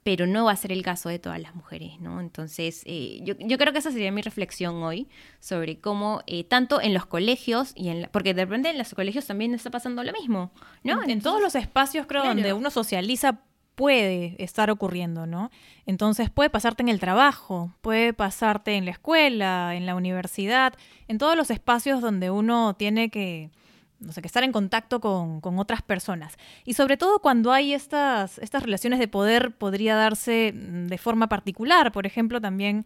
pero 0.03 0.27
no 0.27 0.45
va 0.45 0.51
a 0.51 0.55
ser 0.55 0.71
el 0.71 0.83
caso 0.83 1.09
de 1.09 1.17
todas 1.17 1.41
las 1.41 1.55
mujeres, 1.55 1.99
¿no? 1.99 2.19
Entonces, 2.19 2.83
eh, 2.85 3.21
yo, 3.23 3.33
yo, 3.39 3.57
creo 3.57 3.73
que 3.73 3.79
esa 3.79 3.91
sería 3.91 4.11
mi 4.11 4.21
reflexión 4.21 4.83
hoy 4.83 5.07
sobre 5.39 5.79
cómo, 5.79 6.21
eh, 6.27 6.43
tanto 6.43 6.79
en 6.79 6.93
los 6.93 7.07
colegios, 7.07 7.71
y 7.75 7.89
en 7.89 8.07
porque 8.11 8.35
de 8.35 8.45
repente 8.45 8.69
en 8.69 8.77
los 8.77 8.93
colegios 8.93 9.25
también 9.25 9.55
está 9.55 9.71
pasando 9.71 10.03
lo 10.03 10.13
mismo, 10.13 10.51
¿no? 10.83 11.01
En, 11.01 11.21
todos 11.21 11.41
los 11.41 11.55
espacios, 11.55 12.05
creo, 12.05 12.23
donde 12.23 12.53
uno 12.53 12.69
socializa 12.69 13.39
puede 13.75 14.35
estar 14.43 14.71
ocurriendo, 14.71 15.27
¿no? 15.27 15.51
Entonces 15.85 16.29
puede 16.29 16.49
pasarte 16.49 16.81
en 16.81 16.89
el 16.89 16.99
trabajo, 16.99 17.73
puede 17.81 18.13
pasarte 18.13 18.75
en 18.75 18.85
la 18.85 18.91
escuela, 18.91 19.75
en 19.75 19.85
la 19.85 19.95
universidad, 19.95 20.73
en 21.07 21.17
todos 21.17 21.35
los 21.35 21.51
espacios 21.51 22.01
donde 22.01 22.31
uno 22.31 22.75
tiene 22.75 23.09
que, 23.09 23.51
no 23.99 24.11
sé, 24.11 24.21
que 24.21 24.27
estar 24.27 24.43
en 24.43 24.51
contacto 24.51 24.99
con, 24.99 25.41
con, 25.41 25.59
otras 25.59 25.81
personas. 25.81 26.37
Y 26.63 26.73
sobre 26.73 26.97
todo 26.97 27.19
cuando 27.19 27.51
hay 27.51 27.73
estas, 27.73 28.39
estas 28.39 28.63
relaciones 28.63 28.99
de 28.99 29.07
poder, 29.07 29.55
podría 29.55 29.95
darse 29.95 30.53
de 30.53 30.97
forma 30.97 31.27
particular. 31.27 31.91
Por 31.91 32.05
ejemplo, 32.05 32.41
también 32.41 32.85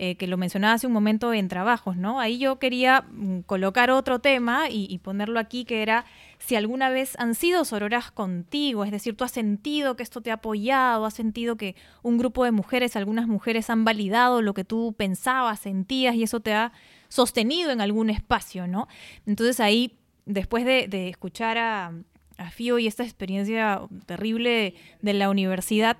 eh, 0.00 0.14
que 0.14 0.28
lo 0.28 0.36
mencionaba 0.36 0.74
hace 0.74 0.86
un 0.86 0.92
momento 0.92 1.34
en 1.34 1.48
trabajos, 1.48 1.96
¿no? 1.96 2.20
Ahí 2.20 2.38
yo 2.38 2.60
quería 2.60 3.04
mm, 3.10 3.40
colocar 3.40 3.90
otro 3.90 4.20
tema 4.20 4.70
y, 4.70 4.96
ponerlo 4.98 5.40
aquí, 5.40 5.64
que 5.64 5.82
era 5.82 6.04
si 6.38 6.54
alguna 6.54 6.88
vez 6.88 7.18
han 7.18 7.34
sido 7.34 7.64
sororas 7.64 8.12
contigo, 8.12 8.84
es 8.84 8.92
decir, 8.92 9.16
tú 9.16 9.24
has 9.24 9.32
sentido 9.32 9.96
que 9.96 10.04
esto 10.04 10.20
te 10.20 10.30
ha 10.30 10.34
apoyado, 10.34 11.04
has 11.04 11.14
sentido 11.14 11.56
que 11.56 11.74
un 12.02 12.16
grupo 12.16 12.44
de 12.44 12.52
mujeres, 12.52 12.94
algunas 12.94 13.26
mujeres 13.26 13.70
han 13.70 13.84
validado 13.84 14.40
lo 14.40 14.54
que 14.54 14.62
tú 14.62 14.94
pensabas, 14.96 15.58
sentías 15.58 16.14
y 16.14 16.22
eso 16.22 16.38
te 16.38 16.54
ha 16.54 16.70
sostenido 17.08 17.72
en 17.72 17.80
algún 17.80 18.08
espacio, 18.08 18.68
¿no? 18.68 18.86
Entonces 19.26 19.58
ahí, 19.58 19.98
después 20.26 20.64
de, 20.64 21.08
escuchar 21.08 21.58
a, 21.58 21.92
a 22.36 22.50
Fío 22.52 22.78
y 22.78 22.86
esta 22.86 23.02
experiencia 23.02 23.80
terrible 24.06 24.76
de 25.02 25.12
la 25.12 25.28
universidad, 25.28 25.96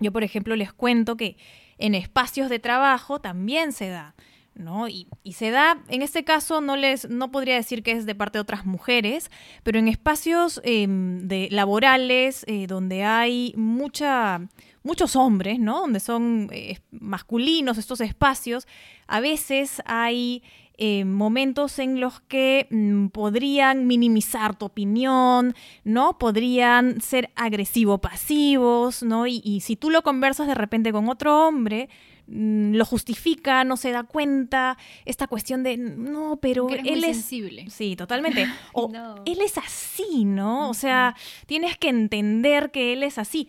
yo, 0.00 0.12
por 0.12 0.22
ejemplo, 0.22 0.54
les 0.54 0.72
cuento 0.72 1.16
que 1.16 1.36
en 1.78 1.94
espacios 1.94 2.48
de 2.48 2.58
trabajo 2.58 3.20
también 3.20 3.72
se 3.72 3.88
da. 3.88 4.14
¿no? 4.58 4.88
Y, 4.88 5.06
se 5.32 5.50
da, 5.50 5.82
en 5.88 6.02
este 6.02 6.24
caso 6.24 6.60
no 6.60 6.76
les, 6.76 7.08
no 7.08 7.30
podría 7.30 7.54
decir 7.54 7.82
que 7.82 7.92
es 7.92 8.06
de 8.06 8.14
parte 8.14 8.38
de 8.38 8.42
otras 8.42 8.66
mujeres, 8.66 9.30
pero 9.62 9.78
en 9.78 9.86
espacios 9.86 10.60
em, 10.64 11.28
de 11.28 11.48
laborales 11.52 12.44
eh, 12.48 12.66
donde 12.66 13.04
hay 13.04 13.54
mucha, 13.56 14.40
muchos 14.82 15.14
hombres, 15.14 15.60
¿no? 15.60 15.80
Donde 15.80 16.00
son 16.00 16.48
eh, 16.52 16.78
masculinos 16.90 17.78
estos 17.78 18.00
espacios, 18.00 18.66
a 19.06 19.20
veces 19.20 19.80
hay 19.86 20.42
eh, 20.78 21.04
momentos 21.04 21.78
en 21.78 22.00
los 22.00 22.20
que 22.20 22.66
mm, 22.70 23.08
podrían 23.08 23.86
minimizar 23.86 24.56
tu 24.56 24.66
opinión, 24.66 25.54
¿no? 25.84 26.18
Podrían 26.18 27.00
ser 27.00 27.30
agresivo-pasivos, 27.36 29.02
¿no? 29.02 29.26
Y, 29.26 29.42
y 29.44 29.60
si 29.60 29.76
tú 29.76 29.90
lo 29.90 30.02
conversas 30.02 30.46
de 30.46 30.54
repente 30.54 30.92
con 30.92 31.08
otro 31.08 31.46
hombre, 31.46 31.88
Mm, 32.30 32.74
lo 32.74 32.84
justifica, 32.84 33.64
no 33.64 33.78
se 33.78 33.90
da 33.90 34.04
cuenta, 34.04 34.76
esta 35.06 35.26
cuestión 35.26 35.62
de, 35.62 35.78
no, 35.78 36.38
pero 36.40 36.68
él 36.68 37.02
es... 37.04 37.16
sensible. 37.16 37.70
Sí, 37.70 37.96
totalmente. 37.96 38.46
O 38.74 38.92
él 39.24 39.40
es 39.40 39.56
así, 39.56 40.24
¿no? 40.24 40.68
O 40.68 40.74
sea, 40.74 41.16
tienes 41.46 41.78
que 41.78 41.88
entender 41.88 42.70
que 42.70 42.92
él 42.92 43.02
es 43.02 43.18
así. 43.18 43.48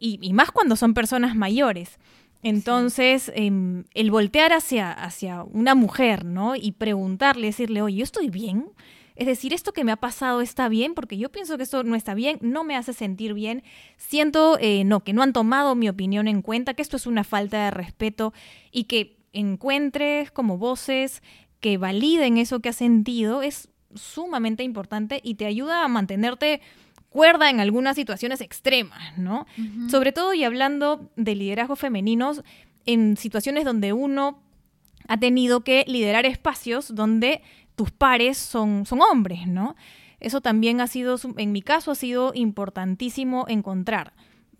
Y, 0.00 0.32
más 0.32 0.50
cuando 0.50 0.76
son 0.76 0.92
personas 0.92 1.34
mayores. 1.34 1.98
Entonces, 2.44 3.32
em, 3.34 3.84
el 3.94 4.10
voltear 4.10 4.52
hacia, 4.52 4.92
hacia 4.92 5.42
una 5.44 5.74
mujer, 5.74 6.26
¿no? 6.26 6.56
Y 6.56 6.72
preguntarle, 6.72 7.46
decirle, 7.46 7.80
oye, 7.80 7.96
¿yo 7.96 8.04
estoy 8.04 8.28
bien? 8.28 8.66
Es 9.16 9.26
decir, 9.26 9.54
esto 9.54 9.72
que 9.72 9.82
me 9.82 9.92
ha 9.92 9.96
pasado 9.96 10.42
está 10.42 10.68
bien, 10.68 10.92
porque 10.92 11.16
yo 11.16 11.32
pienso 11.32 11.56
que 11.56 11.62
esto 11.62 11.82
no 11.84 11.96
está 11.96 12.12
bien, 12.12 12.38
no 12.42 12.62
me 12.62 12.76
hace 12.76 12.92
sentir 12.92 13.32
bien, 13.32 13.62
siento 13.96 14.58
eh, 14.60 14.84
no, 14.84 15.00
que 15.00 15.14
no 15.14 15.22
han 15.22 15.32
tomado 15.32 15.74
mi 15.74 15.88
opinión 15.88 16.28
en 16.28 16.42
cuenta, 16.42 16.74
que 16.74 16.82
esto 16.82 16.98
es 16.98 17.06
una 17.06 17.24
falta 17.24 17.64
de 17.64 17.70
respeto 17.70 18.34
y 18.70 18.84
que 18.84 19.16
encuentres 19.32 20.30
como 20.30 20.58
voces 20.58 21.22
que 21.60 21.78
validen 21.78 22.36
eso 22.36 22.60
que 22.60 22.68
has 22.68 22.76
sentido 22.76 23.40
es 23.40 23.70
sumamente 23.94 24.64
importante 24.64 25.22
y 25.24 25.36
te 25.36 25.46
ayuda 25.46 25.82
a 25.82 25.88
mantenerte 25.88 26.60
cuerda 27.14 27.48
en 27.48 27.60
algunas 27.60 27.94
situaciones 27.94 28.40
extremas, 28.40 29.16
¿no? 29.16 29.46
Sobre 29.88 30.10
todo 30.10 30.34
y 30.34 30.42
hablando 30.42 31.12
de 31.14 31.36
liderazgo 31.36 31.76
femeninos 31.76 32.42
en 32.86 33.16
situaciones 33.16 33.64
donde 33.64 33.92
uno 33.92 34.42
ha 35.06 35.16
tenido 35.16 35.60
que 35.60 35.84
liderar 35.86 36.26
espacios 36.26 36.92
donde 36.92 37.40
tus 37.76 37.92
pares 37.92 38.36
son, 38.36 38.84
son 38.84 39.00
hombres, 39.00 39.46
¿no? 39.46 39.76
Eso 40.18 40.40
también 40.40 40.80
ha 40.80 40.88
sido, 40.88 41.16
en 41.36 41.52
mi 41.52 41.62
caso, 41.62 41.92
ha 41.92 41.94
sido 41.94 42.32
importantísimo 42.34 43.44
encontrar 43.46 44.12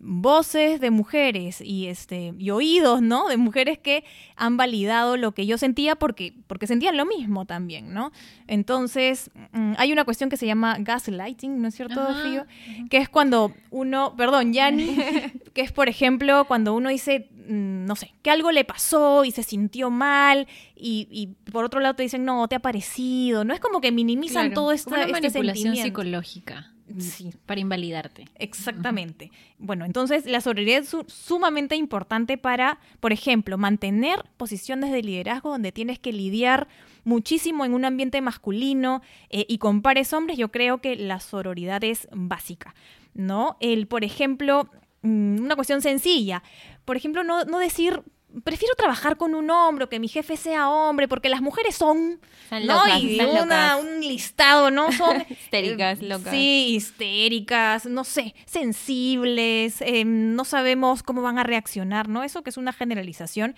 voces 0.07 0.79
de 0.79 0.91
mujeres 0.91 1.61
y 1.61 1.87
este 1.87 2.33
y 2.37 2.51
oídos, 2.51 3.01
¿no? 3.01 3.27
De 3.27 3.37
mujeres 3.37 3.79
que 3.79 4.03
han 4.35 4.55
validado 4.55 5.17
lo 5.17 5.33
que 5.33 5.47
yo 5.47 5.57
sentía 5.57 5.95
porque 5.95 6.35
porque 6.45 6.67
sentían 6.67 6.95
lo 6.95 7.05
mismo 7.05 7.45
también, 7.45 7.91
¿no? 7.93 8.11
Entonces, 8.47 9.31
mm, 9.51 9.73
hay 9.77 9.91
una 9.91 10.05
cuestión 10.05 10.29
que 10.29 10.37
se 10.37 10.45
llama 10.45 10.77
gaslighting, 10.79 11.59
¿no 11.59 11.67
es 11.69 11.75
cierto, 11.75 12.01
Fío? 12.23 12.45
Que 12.89 12.97
es 12.97 13.09
cuando 13.09 13.51
uno, 13.71 14.15
perdón, 14.15 14.53
Yanni, 14.53 14.95
que 15.53 15.61
es 15.61 15.71
por 15.71 15.89
ejemplo 15.89 16.45
cuando 16.45 16.75
uno 16.75 16.89
dice, 16.89 17.27
mm, 17.47 17.85
no 17.85 17.95
sé, 17.95 18.13
que 18.21 18.29
algo 18.29 18.51
le 18.51 18.63
pasó 18.63 19.25
y 19.25 19.31
se 19.31 19.41
sintió 19.41 19.89
mal 19.89 20.47
y, 20.75 21.29
por 21.51 21.65
otro 21.65 21.79
lado 21.79 21.95
te 21.95 22.03
dicen, 22.03 22.25
"No, 22.25 22.47
te 22.47 22.55
ha 22.55 22.59
parecido", 22.59 23.43
no 23.43 23.55
es 23.55 23.59
como 23.59 23.81
que 23.81 23.91
minimizan 23.91 24.53
todo 24.53 24.71
esto 24.71 24.91
una 24.91 25.01
este 25.01 25.13
manipulación 25.13 25.75
psicológica. 25.75 26.74
Sí. 26.99 27.33
Para 27.45 27.59
invalidarte. 27.59 28.25
Exactamente. 28.35 29.31
Bueno, 29.57 29.85
entonces 29.85 30.25
la 30.25 30.39
sororidad 30.39 30.79
es 30.79 30.95
sumamente 31.07 31.75
importante 31.75 32.37
para, 32.37 32.79
por 32.99 33.11
ejemplo, 33.11 33.57
mantener 33.57 34.23
posiciones 34.37 34.91
de 34.91 35.01
liderazgo 35.01 35.49
donde 35.49 35.71
tienes 35.71 35.97
que 35.97 36.13
lidiar 36.13 36.67
muchísimo 37.03 37.65
en 37.65 37.73
un 37.73 37.85
ambiente 37.85 38.21
masculino 38.21 39.01
eh, 39.29 39.45
y 39.49 39.57
con 39.57 39.81
pares 39.81 40.13
hombres. 40.13 40.37
Yo 40.37 40.51
creo 40.51 40.79
que 40.79 40.95
la 40.95 41.19
sororidad 41.19 41.83
es 41.83 42.07
básica, 42.11 42.75
¿no? 43.13 43.57
El, 43.61 43.87
por 43.87 44.03
ejemplo, 44.03 44.69
mm, 45.01 45.39
una 45.39 45.55
cuestión 45.55 45.81
sencilla. 45.81 46.43
Por 46.85 46.97
ejemplo, 46.97 47.23
no, 47.23 47.45
no 47.45 47.57
decir 47.57 48.03
prefiero 48.43 48.75
trabajar 48.75 49.17
con 49.17 49.35
un 49.35 49.49
hombre 49.49 49.85
o 49.85 49.89
que 49.89 49.99
mi 49.99 50.07
jefe 50.07 50.37
sea 50.37 50.69
hombre, 50.69 51.07
porque 51.07 51.29
las 51.29 51.41
mujeres 51.41 51.75
son, 51.75 52.19
¿no? 52.51 52.99
y 52.99 53.19
un 53.19 54.01
listado, 54.01 54.71
¿no? 54.71 54.91
Son 54.91 55.23
histéricas, 55.29 56.01
eh, 56.01 56.05
locas. 56.05 56.33
Sí, 56.33 56.67
histéricas, 56.75 57.85
no 57.85 58.03
sé, 58.03 58.35
sensibles, 58.45 59.81
em, 59.81 60.35
no 60.35 60.45
sabemos 60.45 61.03
cómo 61.03 61.21
van 61.21 61.37
a 61.37 61.43
reaccionar, 61.43 62.09
¿no? 62.09 62.23
Eso 62.23 62.43
que 62.43 62.49
es 62.49 62.57
una 62.57 62.73
generalización. 62.73 63.55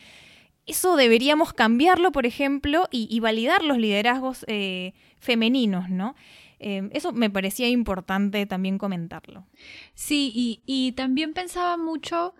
Eso 0.65 0.95
deberíamos 0.97 1.53
cambiarlo, 1.53 2.11
por 2.11 2.25
ejemplo, 2.25 2.87
y, 2.91 3.19
validar 3.21 3.63
los 3.63 3.77
liderazgos 3.77 4.43
eh, 4.47 4.93
femeninos, 5.19 5.89
¿no? 5.89 6.15
Eso 6.59 7.13
me 7.13 7.29
parecía 7.29 7.69
importante 7.69 8.47
también 8.47 8.79
comentarlo. 8.79 9.45
Sí, 9.93 10.31
y, 10.33 10.63
y 10.65 10.93
también 10.93 11.33
pensaba 11.33 11.77
mucho 11.77 12.33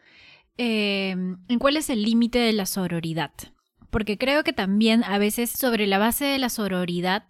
Em, 0.58 1.38
en 1.48 1.60
cuál 1.60 1.78
es 1.78 1.90
el 1.90 2.04
límite 2.04 2.40
de 2.40 2.54
la 2.54 2.66
sororidad. 2.66 3.32
Porque 3.90 4.18
creo 4.18 4.44
que 4.44 4.54
también 4.54 5.04
a 5.04 5.18
veces 5.18 5.50
sobre 5.52 5.88
la 5.88 5.98
base 5.98 6.26
de 6.26 6.40
la 6.40 6.50
sororidad 6.50 7.24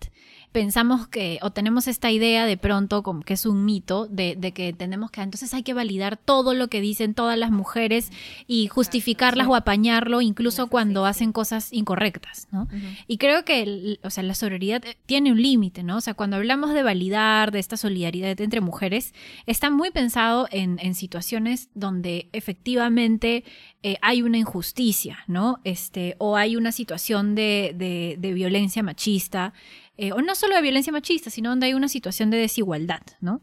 pensamos 0.52 1.08
que, 1.08 1.40
o 1.42 1.52
tenemos 1.52 1.88
esta 1.88 2.10
idea 2.10 2.46
de 2.46 2.58
pronto, 2.58 3.04
como 3.04 3.22
que 3.22 3.34
es 3.34 3.46
un 3.46 3.66
mito, 3.66 4.08
de, 4.08 4.36
que 4.54 4.74
tenemos 4.74 5.12
que, 5.12 5.22
entonces 5.22 5.54
hay 5.54 5.64
que 5.64 5.74
validar 5.74 6.18
todo 6.18 6.54
lo 6.54 6.68
que 6.68 6.82
dicen 6.82 7.14
todas 7.14 7.38
las 7.38 7.52
mujeres 7.52 8.12
y 8.48 8.68
justificarlas 8.68 9.48
o 9.48 9.56
apañarlo, 9.56 10.22
incluso 10.22 10.68
cuando 10.68 11.06
hacen 11.06 11.32
cosas 11.32 11.72
incorrectas, 11.74 12.48
¿no? 12.52 12.68
Y 13.08 13.18
creo 13.18 13.46
que, 13.46 14.00
o 14.04 14.10
sea, 14.10 14.24
la 14.24 14.34
sororidad 14.34 14.84
tiene 15.06 15.32
un 15.32 15.42
límite, 15.42 15.84
¿no? 15.84 15.98
O 15.98 16.02
sea, 16.02 16.14
cuando 16.14 16.38
hablamos 16.38 16.74
de 16.74 16.84
validar, 16.84 17.52
de 17.52 17.60
esta 17.60 17.78
solidaridad 17.78 18.40
entre 18.42 18.62
mujeres, 18.62 19.14
está 19.46 19.70
muy 19.70 19.92
pensado 19.92 20.48
en, 20.52 20.78
situaciones 20.96 21.70
donde 21.76 22.30
efectivamente 22.32 23.44
eh, 23.84 23.98
hay 24.02 24.22
una 24.22 24.38
injusticia, 24.38 25.20
¿no? 25.28 25.60
Este, 25.64 26.16
o 26.18 26.36
hay 26.36 26.56
una 26.56 26.72
situación 26.72 27.36
de, 27.36 27.76
de 28.18 28.34
violencia 28.34 28.82
machista. 28.82 29.54
Eh, 29.98 30.12
o 30.12 30.22
no 30.22 30.36
solo 30.36 30.56
de 30.56 30.62
violencia 30.62 30.94
machista, 30.94 31.30
sino 31.30 31.50
donde 31.50 31.66
hay 31.68 31.74
una 31.74 31.88
situación 31.88 32.30
de 32.30 32.38
desigualdad, 32.38 33.02
¿no? 33.20 33.42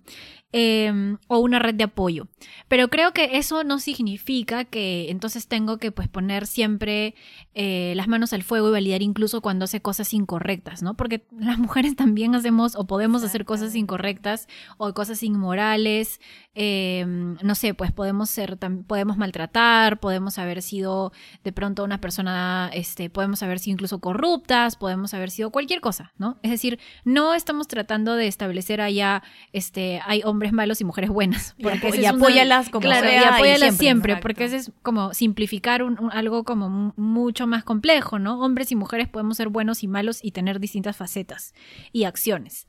Em, 0.57 1.19
o 1.27 1.39
una 1.39 1.59
red 1.59 1.75
de 1.75 1.83
apoyo. 1.83 2.29
Pero 2.69 2.87
creo 2.87 3.13
que 3.13 3.39
eso 3.39 3.65
no 3.65 3.81
significa 3.81 4.65
que 4.65 5.11
entonces 5.11 5.49
tengo 5.49 5.79
que 5.79 5.91
pues 5.91 6.07
poner 6.07 6.47
siempre 6.47 7.17
eh, 7.55 7.93
las 7.97 8.07
manos 8.07 8.33
al 8.33 8.45
fuego 8.45 8.69
y 8.69 8.71
validar 8.71 9.03
incluso 9.03 9.41
cuando 9.41 9.65
hace 9.65 9.83
cosas 9.83 10.15
incorrectas, 10.15 10.81
¿no? 10.81 10.95
Porque 10.95 11.27
las 11.37 11.59
mujeres 11.59 11.97
también 11.97 12.37
hacemos 12.37 12.77
o 12.77 12.87
podemos 12.87 13.25
hacer 13.25 13.45
cosas 13.45 13.75
incorrectas 13.75 14.47
o 14.79 14.95
cosas 14.95 15.25
inmorales, 15.25 16.21
em, 16.55 17.37
no 17.43 17.57
sé, 17.57 17.75
pues 17.75 17.91
podemos 17.91 18.31
ser, 18.31 18.57
podemos 18.87 19.17
maltratar, 19.17 19.99
podemos 19.99 20.39
haber 20.39 20.63
sido 20.63 21.13
de 21.43 21.53
pronto 21.53 21.83
una 21.83 22.01
persona, 22.01 22.71
este, 22.73 23.11
podemos 23.11 23.43
haber 23.43 23.59
sido 23.59 23.73
incluso 23.73 23.99
corruptas, 23.99 24.77
podemos 24.77 25.15
haber 25.15 25.33
sido 25.33 25.51
cualquier 25.51 25.81
cosa, 25.81 26.13
¿no? 26.17 26.39
Es 26.45 26.53
decir, 26.53 26.79
no 27.05 27.35
estamos 27.35 27.67
tratando 27.67 28.15
de 28.15 28.29
establecer 28.29 28.81
allá, 28.81 29.25
este, 29.53 30.01
hay 30.07 30.23
hombres 30.25 30.44
malos 30.53 30.81
y 30.81 30.85
mujeres 30.85 31.11
buenas. 31.11 31.55
Porque 31.63 31.91
y, 32.01 32.05
apóyalas 32.05 32.69
como 32.71 32.83
claro, 32.83 33.09
y 33.11 33.15
apóyalas 33.17 33.77
siempre, 33.77 34.17
porque 34.17 34.45
eso 34.45 34.57
es 34.57 34.73
como 34.83 35.15
simplificar 35.15 35.83
algo 36.13 36.45
como 36.45 36.93
mucho 36.97 37.47
más 37.47 37.65
complejo, 37.65 38.19
¿no? 38.19 38.41
Hombres 38.41 38.73
y 38.73 38.77
mujeres 38.77 39.09
podemos 39.09 39.37
ser 39.37 39.49
buenos 39.49 39.83
y 39.83 39.89
malos 39.89 40.19
y 40.23 40.33
tener 40.33 40.61
distintas 40.61 40.97
facetas 40.97 41.55
y 41.93 42.05
acciones. 42.05 42.67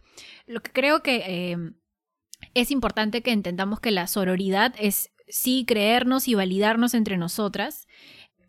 Lo 0.47 0.61
que 0.61 0.71
creo 0.71 1.03
que 1.03 1.51
em, 1.51 1.75
es 2.53 2.71
importante 2.71 3.21
que 3.21 3.31
entendamos 3.31 3.79
que 3.79 3.91
la 3.91 4.07
sororidad 4.07 4.73
es 4.79 5.11
sí 5.27 5.65
creernos 5.67 6.27
y 6.27 6.35
validarnos 6.35 6.93
entre 6.93 7.17
nosotras 7.17 7.87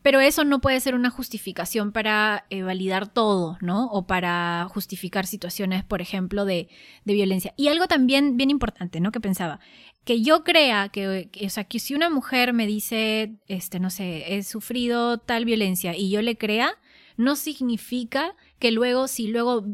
pero 0.06 0.20
eso 0.20 0.44
no 0.44 0.60
puede 0.60 0.78
ser 0.78 0.94
una 0.94 1.10
justificación 1.10 1.90
para 1.90 2.46
eh, 2.48 2.62
validar 2.62 3.08
todo, 3.08 3.58
¿no? 3.60 3.86
O 3.86 4.06
para 4.06 4.68
justificar 4.70 5.26
situaciones, 5.26 5.82
por 5.82 6.00
ejemplo, 6.00 6.44
de, 6.44 6.68
violencia. 7.04 7.54
Y 7.56 7.66
algo 7.66 7.88
también 7.88 8.36
bien 8.36 8.50
importante, 8.50 9.00
¿no? 9.00 9.10
Que 9.10 9.18
pensaba, 9.18 9.58
que 10.04 10.22
yo 10.22 10.44
crea 10.44 10.90
que, 10.90 11.28
o 11.44 11.50
sea, 11.50 11.64
que 11.64 11.80
si 11.80 11.96
una 11.96 12.08
mujer 12.08 12.52
me 12.52 12.68
dice, 12.68 13.34
este, 13.48 13.80
no 13.80 13.90
sé, 13.90 14.36
he 14.36 14.44
sufrido 14.44 15.18
tal 15.18 15.44
violencia 15.44 15.96
y 15.96 16.08
yo 16.08 16.22
le 16.22 16.38
crea, 16.38 16.78
no 17.16 17.34
significa 17.34 18.36
que 18.60 18.70
luego, 18.70 19.08
si 19.08 19.26
luego 19.26 19.64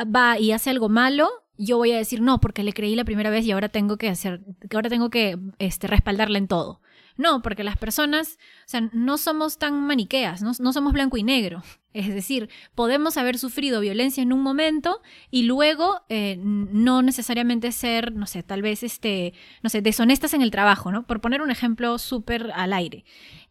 va 0.00 0.38
y 0.38 0.52
hace 0.52 0.70
algo 0.70 0.88
malo, 0.88 1.28
yo 1.58 1.76
voy 1.76 1.92
a 1.92 1.98
decir 1.98 2.22
no, 2.22 2.40
porque 2.40 2.64
le 2.64 2.72
creí 2.72 2.96
la 2.96 3.04
primera 3.04 3.28
vez 3.28 3.44
y 3.44 3.50
ahora 3.50 3.68
tengo 3.68 3.98
que 3.98 4.08
hacer, 4.08 4.40
ahora 4.72 4.88
tengo 4.88 5.10
que 5.10 5.38
este, 5.58 5.86
respaldarla 5.86 6.38
en 6.38 6.48
todo. 6.48 6.80
No, 7.16 7.42
porque 7.42 7.64
las 7.64 7.76
personas, 7.76 8.38
o 8.66 8.68
sea, 8.68 8.88
no 8.92 9.18
somos 9.18 9.58
tan 9.58 9.80
maniqueas, 9.86 10.42
no, 10.42 10.54
somos 10.54 10.92
blanco 10.92 11.16
y 11.16 11.22
negro. 11.22 11.62
Es 11.94 12.08
decir, 12.08 12.48
podemos 12.74 13.18
haber 13.18 13.36
sufrido 13.36 13.78
violencia 13.80 14.22
en 14.22 14.32
un 14.32 14.40
momento 14.40 15.02
y 15.30 15.42
luego 15.42 16.00
eh, 16.08 16.38
no 16.40 17.02
necesariamente 17.02 17.70
ser, 17.70 18.14
no 18.14 18.26
sé, 18.26 18.42
tal 18.42 18.62
vez, 18.62 18.82
este, 18.82 19.34
no 19.62 19.68
sé, 19.68 19.82
deshonestas 19.82 20.32
en 20.32 20.40
el 20.40 20.50
trabajo, 20.50 20.90
¿no? 20.90 21.06
Por 21.06 21.20
poner 21.20 21.42
un 21.42 21.50
ejemplo 21.50 21.98
súper 21.98 22.50
al 22.54 22.72
aire. 22.72 23.04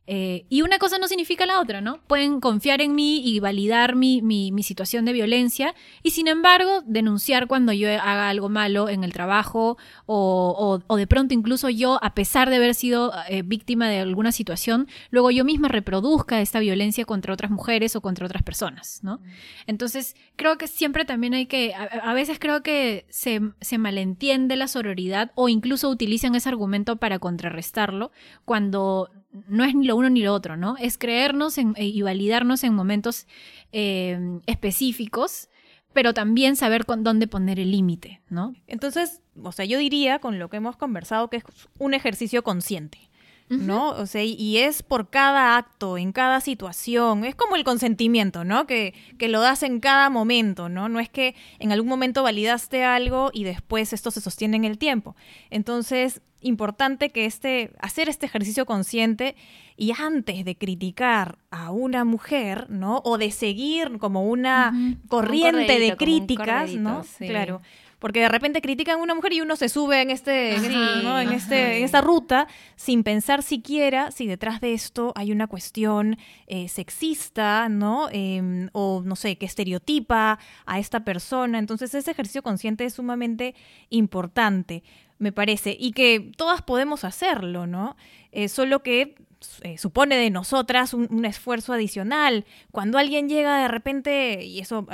Eh, 0.08 0.46
y 0.50 0.64
una 0.64 0.80
cosa 0.80 0.98
no 0.98 1.08
significa 1.08 1.46
la 1.46 1.62
otra, 1.62 1.80
¿no? 1.80 2.02
Pueden 2.08 2.42
confiar 2.42 2.82
en 2.82 2.96
mí 2.96 3.22
y 3.24 3.40
validar 3.40 3.96
mi, 3.96 4.22
mi, 4.22 4.52
situación 4.64 5.06
de 5.06 5.14
violencia 5.14 5.76
y 6.02 6.12
sin 6.12 6.28
embargo 6.28 6.82
denunciar 6.86 7.48
cuando 7.48 7.72
yo 7.72 7.88
haga 7.88 8.30
algo 8.30 8.50
malo 8.50 8.90
en 8.90 9.04
el 9.04 9.14
trabajo 9.14 9.78
o, 10.08 10.82
o, 10.88 10.96
de 10.98 11.08
pronto 11.08 11.34
incluso 11.34 11.70
yo, 11.70 12.04
a 12.04 12.14
pesar 12.14 12.50
de 12.50 12.58
haber 12.58 12.74
sido 12.76 13.14
eh, 13.30 13.44
víctima 13.44 13.90
de 13.90 14.00
alguna 14.00 14.32
situación, 14.32 14.88
luego 15.12 15.32
yo 15.32 15.46
misma 15.46 15.68
reproduzca 15.68 16.42
esta 16.42 16.60
violencia 16.60 17.06
contra 17.06 17.34
otras 17.34 17.52
mujeres 17.52 17.96
o 17.96 18.02
contra 18.02 18.26
otras 18.26 18.44
personas, 18.44 19.00
¿no? 19.04 19.20
Entonces, 19.68 20.16
creo 20.36 20.58
que 20.58 20.68
siempre 20.68 21.06
también 21.06 21.36
hay 21.36 21.46
que, 21.46 21.74
a, 21.74 22.14
veces 22.14 22.40
creo 22.40 22.64
que 22.64 23.06
se, 23.10 23.42
se 23.62 23.78
malentiende 23.78 24.56
la 24.56 24.68
sororidad 24.68 25.32
o 25.36 25.48
incluso 25.48 25.90
utilizan 25.90 26.36
ese 26.36 26.50
argumento 26.50 26.98
para 26.98 27.20
contrarrestarlo 27.20 28.12
cuando 28.46 29.10
no 29.48 29.64
es 29.64 29.76
ni 29.76 29.86
lo 29.86 29.96
uno 29.96 30.10
ni 30.10 30.22
lo 30.22 30.34
otro, 30.34 30.58
¿no? 30.58 30.76
Es 30.78 30.98
creernos 30.98 31.58
eh, 31.58 31.66
y 31.78 32.02
validarnos 32.02 32.64
en 32.64 32.74
momentos 32.74 33.28
eh, 33.72 34.40
específicos, 34.46 35.50
pero 35.94 36.14
también 36.14 36.56
saber 36.56 36.86
con 36.86 37.04
dónde 37.04 37.28
poner 37.28 37.60
el 37.60 37.72
límite, 37.72 38.22
¿no? 38.30 38.54
Entonces, 38.68 39.22
o 39.42 39.52
sea, 39.52 39.66
yo 39.66 39.78
diría 39.78 40.20
con 40.20 40.40
lo 40.40 40.50
que 40.50 40.58
hemos 40.58 40.78
conversado 40.78 41.30
que 41.30 41.38
es 41.38 41.44
un 41.80 41.94
ejercicio 41.94 42.44
consciente. 42.44 43.12
¿no? 43.50 43.90
O 43.90 44.06
sea, 44.06 44.24
y 44.24 44.60
es 44.60 44.82
por 44.82 45.10
cada 45.10 45.58
acto, 45.58 45.98
en 45.98 46.14
cada 46.14 46.40
situación. 46.40 47.26
Es 47.26 47.36
como 47.36 47.58
el 47.58 47.66
consentimiento, 47.66 48.46
¿no? 48.46 48.66
Que, 48.66 48.94
que, 49.18 49.28
lo 49.28 49.42
das 49.42 49.64
en 49.64 49.82
cada 49.82 50.10
momento, 50.10 50.70
¿no? 50.70 50.88
No 50.88 51.02
es 51.02 51.10
que 51.10 51.36
en 51.60 51.74
algún 51.74 51.90
momento 51.90 52.24
validaste 52.24 52.86
algo 52.86 53.30
y 53.34 53.44
después 53.44 53.92
esto 53.92 54.10
se 54.10 54.22
sostiene 54.22 54.56
en 54.56 54.64
el 54.64 54.78
tiempo. 54.78 55.18
Entonces, 55.50 56.22
importante 56.42 57.10
que 57.10 57.26
este, 57.26 57.72
hacer 57.80 58.10
este 58.10 58.26
ejercicio 58.26 58.66
consciente 58.66 59.36
y 59.78 59.94
antes 59.98 60.46
de 60.46 60.56
criticar 60.56 61.38
a 61.50 61.72
una 61.72 62.06
mujer, 62.06 62.70
¿no? 62.70 63.02
O 63.04 63.18
de 63.18 63.32
seguir 63.32 63.98
como 64.00 64.28
una 64.30 64.98
corriente 65.08 65.80
de 65.80 65.96
críticas, 65.96 66.74
¿no? 66.76 67.04
Claro 67.18 67.62
porque 68.02 68.20
de 68.20 68.30
repente 68.30 68.62
critican 68.62 68.98
a 68.98 69.04
una 69.04 69.14
mujer 69.14 69.32
y 69.32 69.42
uno 69.42 69.56
se 69.56 69.70
sube 69.70 70.02
en 70.02 70.10
este, 70.10 70.56
en, 70.56 71.32
este, 71.32 71.78
en 71.78 71.84
esta 71.84 72.02
ruta 72.02 72.48
sin 72.76 73.04
pensar 73.04 73.44
siquiera 73.44 74.10
si 74.10 74.26
detrás 74.26 74.60
de 74.60 74.74
esto 74.74 75.14
hay 75.16 75.32
una 75.32 75.46
cuestión 75.46 76.18
eh, 76.48 76.68
sexista, 76.68 77.70
¿no? 77.70 78.10
Em, 78.12 78.70
o 78.74 79.04
no 79.06 79.16
sé, 79.16 79.38
que 79.38 79.46
estereotipa 79.46 80.40
a 80.66 80.80
esta 80.80 81.04
persona. 81.04 81.60
Entonces 81.60 81.94
ese 81.94 82.10
ejercicio 82.10 82.42
consciente 82.42 82.86
es 82.86 82.96
sumamente 82.96 83.54
importante, 83.92 84.82
me 85.22 85.32
parece, 85.32 85.78
y 85.80 85.92
que 85.92 86.32
todas 86.36 86.64
podemos 86.64 87.04
hacerlo, 87.04 87.68
¿no? 87.68 87.96
Eh, 88.32 88.50
solo 88.50 88.82
que 88.82 89.16
eh, 89.62 89.78
supone 89.78 90.16
de 90.16 90.32
nosotras 90.32 90.96
un, 90.96 91.26
esfuerzo 91.26 91.74
adicional. 91.74 92.46
Cuando 92.72 92.98
alguien 92.98 93.30
llega 93.30 93.62
de 93.62 93.68
repente, 93.68 94.44
y 94.44 94.60
eso 94.60 94.88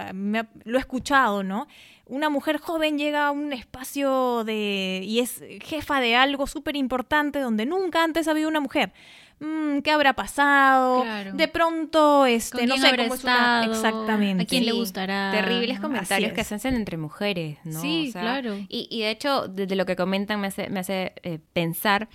lo 0.66 0.78
he 0.78 0.82
escuchado, 0.82 1.44
¿no? 1.44 1.68
una 2.10 2.30
mujer 2.30 2.58
joven 2.58 2.98
llega 2.98 3.28
a 3.28 3.32
un 3.32 3.52
espacio 3.52 4.46
de 4.46 5.02
y 5.04 5.20
es 5.20 5.44
jefa 5.62 6.00
de 6.00 6.16
algo 6.16 6.48
súper 6.48 6.78
importante 6.78 7.40
donde 7.40 7.66
nunca 7.66 8.02
antes 8.02 8.28
ha 8.28 8.32
habido 8.32 8.48
una 8.48 8.62
mujer. 8.62 8.94
Mm, 9.40 9.80
¿Qué 9.80 9.92
habrá 9.92 10.14
pasado? 10.14 11.06
De 11.34 11.48
pronto, 11.48 12.26
este, 12.26 12.66
no 12.66 12.78
sé 12.78 12.96
cómo 12.96 13.14
exactamente. 13.14 14.44
¿A 14.44 14.48
quién 14.48 14.66
le 14.66 14.72
gustará? 14.72 15.32
Terribles 15.32 15.80
comentarios 15.80 16.34
que 16.34 16.44
se 16.44 16.56
hacen 16.56 16.76
entre 16.76 16.98
mujeres, 16.98 17.60
¿no? 17.64 17.80
Sí, 17.80 18.10
claro. 18.12 18.58
Y, 18.68 18.88
y, 18.90 19.02
de 19.02 19.12
hecho, 19.12 19.48
desde 19.48 19.76
lo 19.76 19.86
que 19.86 19.96
comentan 19.96 20.42
me 20.42 20.48
hace, 20.48 20.70
me 20.70 20.80
hace 20.80 21.14
eh, 21.24 21.40
pensar 21.54 22.10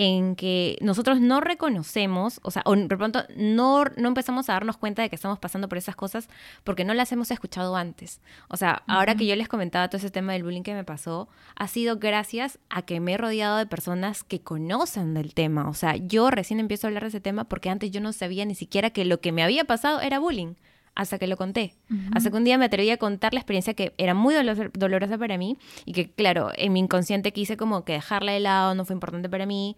en 0.00 0.36
que 0.36 0.78
nosotros 0.80 1.20
no 1.20 1.40
reconocemos, 1.40 2.38
o 2.44 2.52
sea, 2.52 2.62
o 2.66 2.76
de 2.76 2.96
pronto 2.96 3.24
no, 3.36 3.84
no 3.96 4.06
empezamos 4.06 4.48
a 4.48 4.52
darnos 4.52 4.76
cuenta 4.76 5.02
de 5.02 5.08
que 5.08 5.16
estamos 5.16 5.40
pasando 5.40 5.68
por 5.68 5.76
esas 5.76 5.96
cosas 5.96 6.28
porque 6.62 6.84
no 6.84 6.94
las 6.94 7.10
hemos 7.10 7.32
escuchado 7.32 7.74
antes. 7.74 8.20
O 8.46 8.56
sea, 8.56 8.84
ahora 8.86 9.16
que 9.16 9.26
yo 9.26 9.34
les 9.34 9.48
comentaba 9.48 9.88
todo 9.88 9.96
ese 9.96 10.12
tema 10.12 10.34
del 10.34 10.44
bullying 10.44 10.62
que 10.62 10.72
me 10.72 10.84
pasó, 10.84 11.28
ha 11.56 11.66
sido 11.66 11.98
gracias 11.98 12.60
a 12.70 12.82
que 12.82 13.00
me 13.00 13.14
he 13.14 13.16
rodeado 13.16 13.56
de 13.56 13.66
personas 13.66 14.22
que 14.22 14.40
conocen 14.40 15.14
del 15.14 15.34
tema. 15.34 15.68
O 15.68 15.74
sea, 15.74 15.96
yo 15.96 16.30
recién 16.30 16.60
empiezo 16.60 16.86
a 16.86 16.88
hablar 16.88 17.02
de 17.02 17.08
ese 17.08 17.20
tema 17.20 17.42
porque 17.42 17.68
antes 17.68 17.90
yo 17.90 18.00
no 18.00 18.12
sabía 18.12 18.44
ni 18.44 18.54
siquiera 18.54 18.90
que 18.90 19.04
lo 19.04 19.20
que 19.20 19.32
me 19.32 19.42
había 19.42 19.64
pasado 19.64 20.00
era 20.00 20.20
bullying 20.20 20.54
hasta 20.98 21.16
que 21.16 21.28
lo 21.28 21.36
conté. 21.36 21.74
Hasta 22.12 22.28
que 22.30 22.36
un 22.36 22.42
día 22.42 22.58
me 22.58 22.64
atreví 22.64 22.90
a 22.90 22.96
contar 22.96 23.32
la 23.32 23.38
experiencia 23.38 23.72
que 23.72 23.94
era 23.98 24.14
muy 24.14 24.34
dolorosa 24.72 25.16
para 25.16 25.38
mí 25.38 25.56
y 25.84 25.92
que, 25.92 26.10
claro, 26.10 26.50
en 26.56 26.72
mi 26.72 26.80
inconsciente 26.80 27.32
quise 27.32 27.56
como 27.56 27.84
que 27.84 27.92
dejarla 27.92 28.32
de 28.32 28.40
lado, 28.40 28.74
no 28.74 28.84
fue 28.84 28.94
importante 28.94 29.28
para 29.28 29.46
mí 29.46 29.76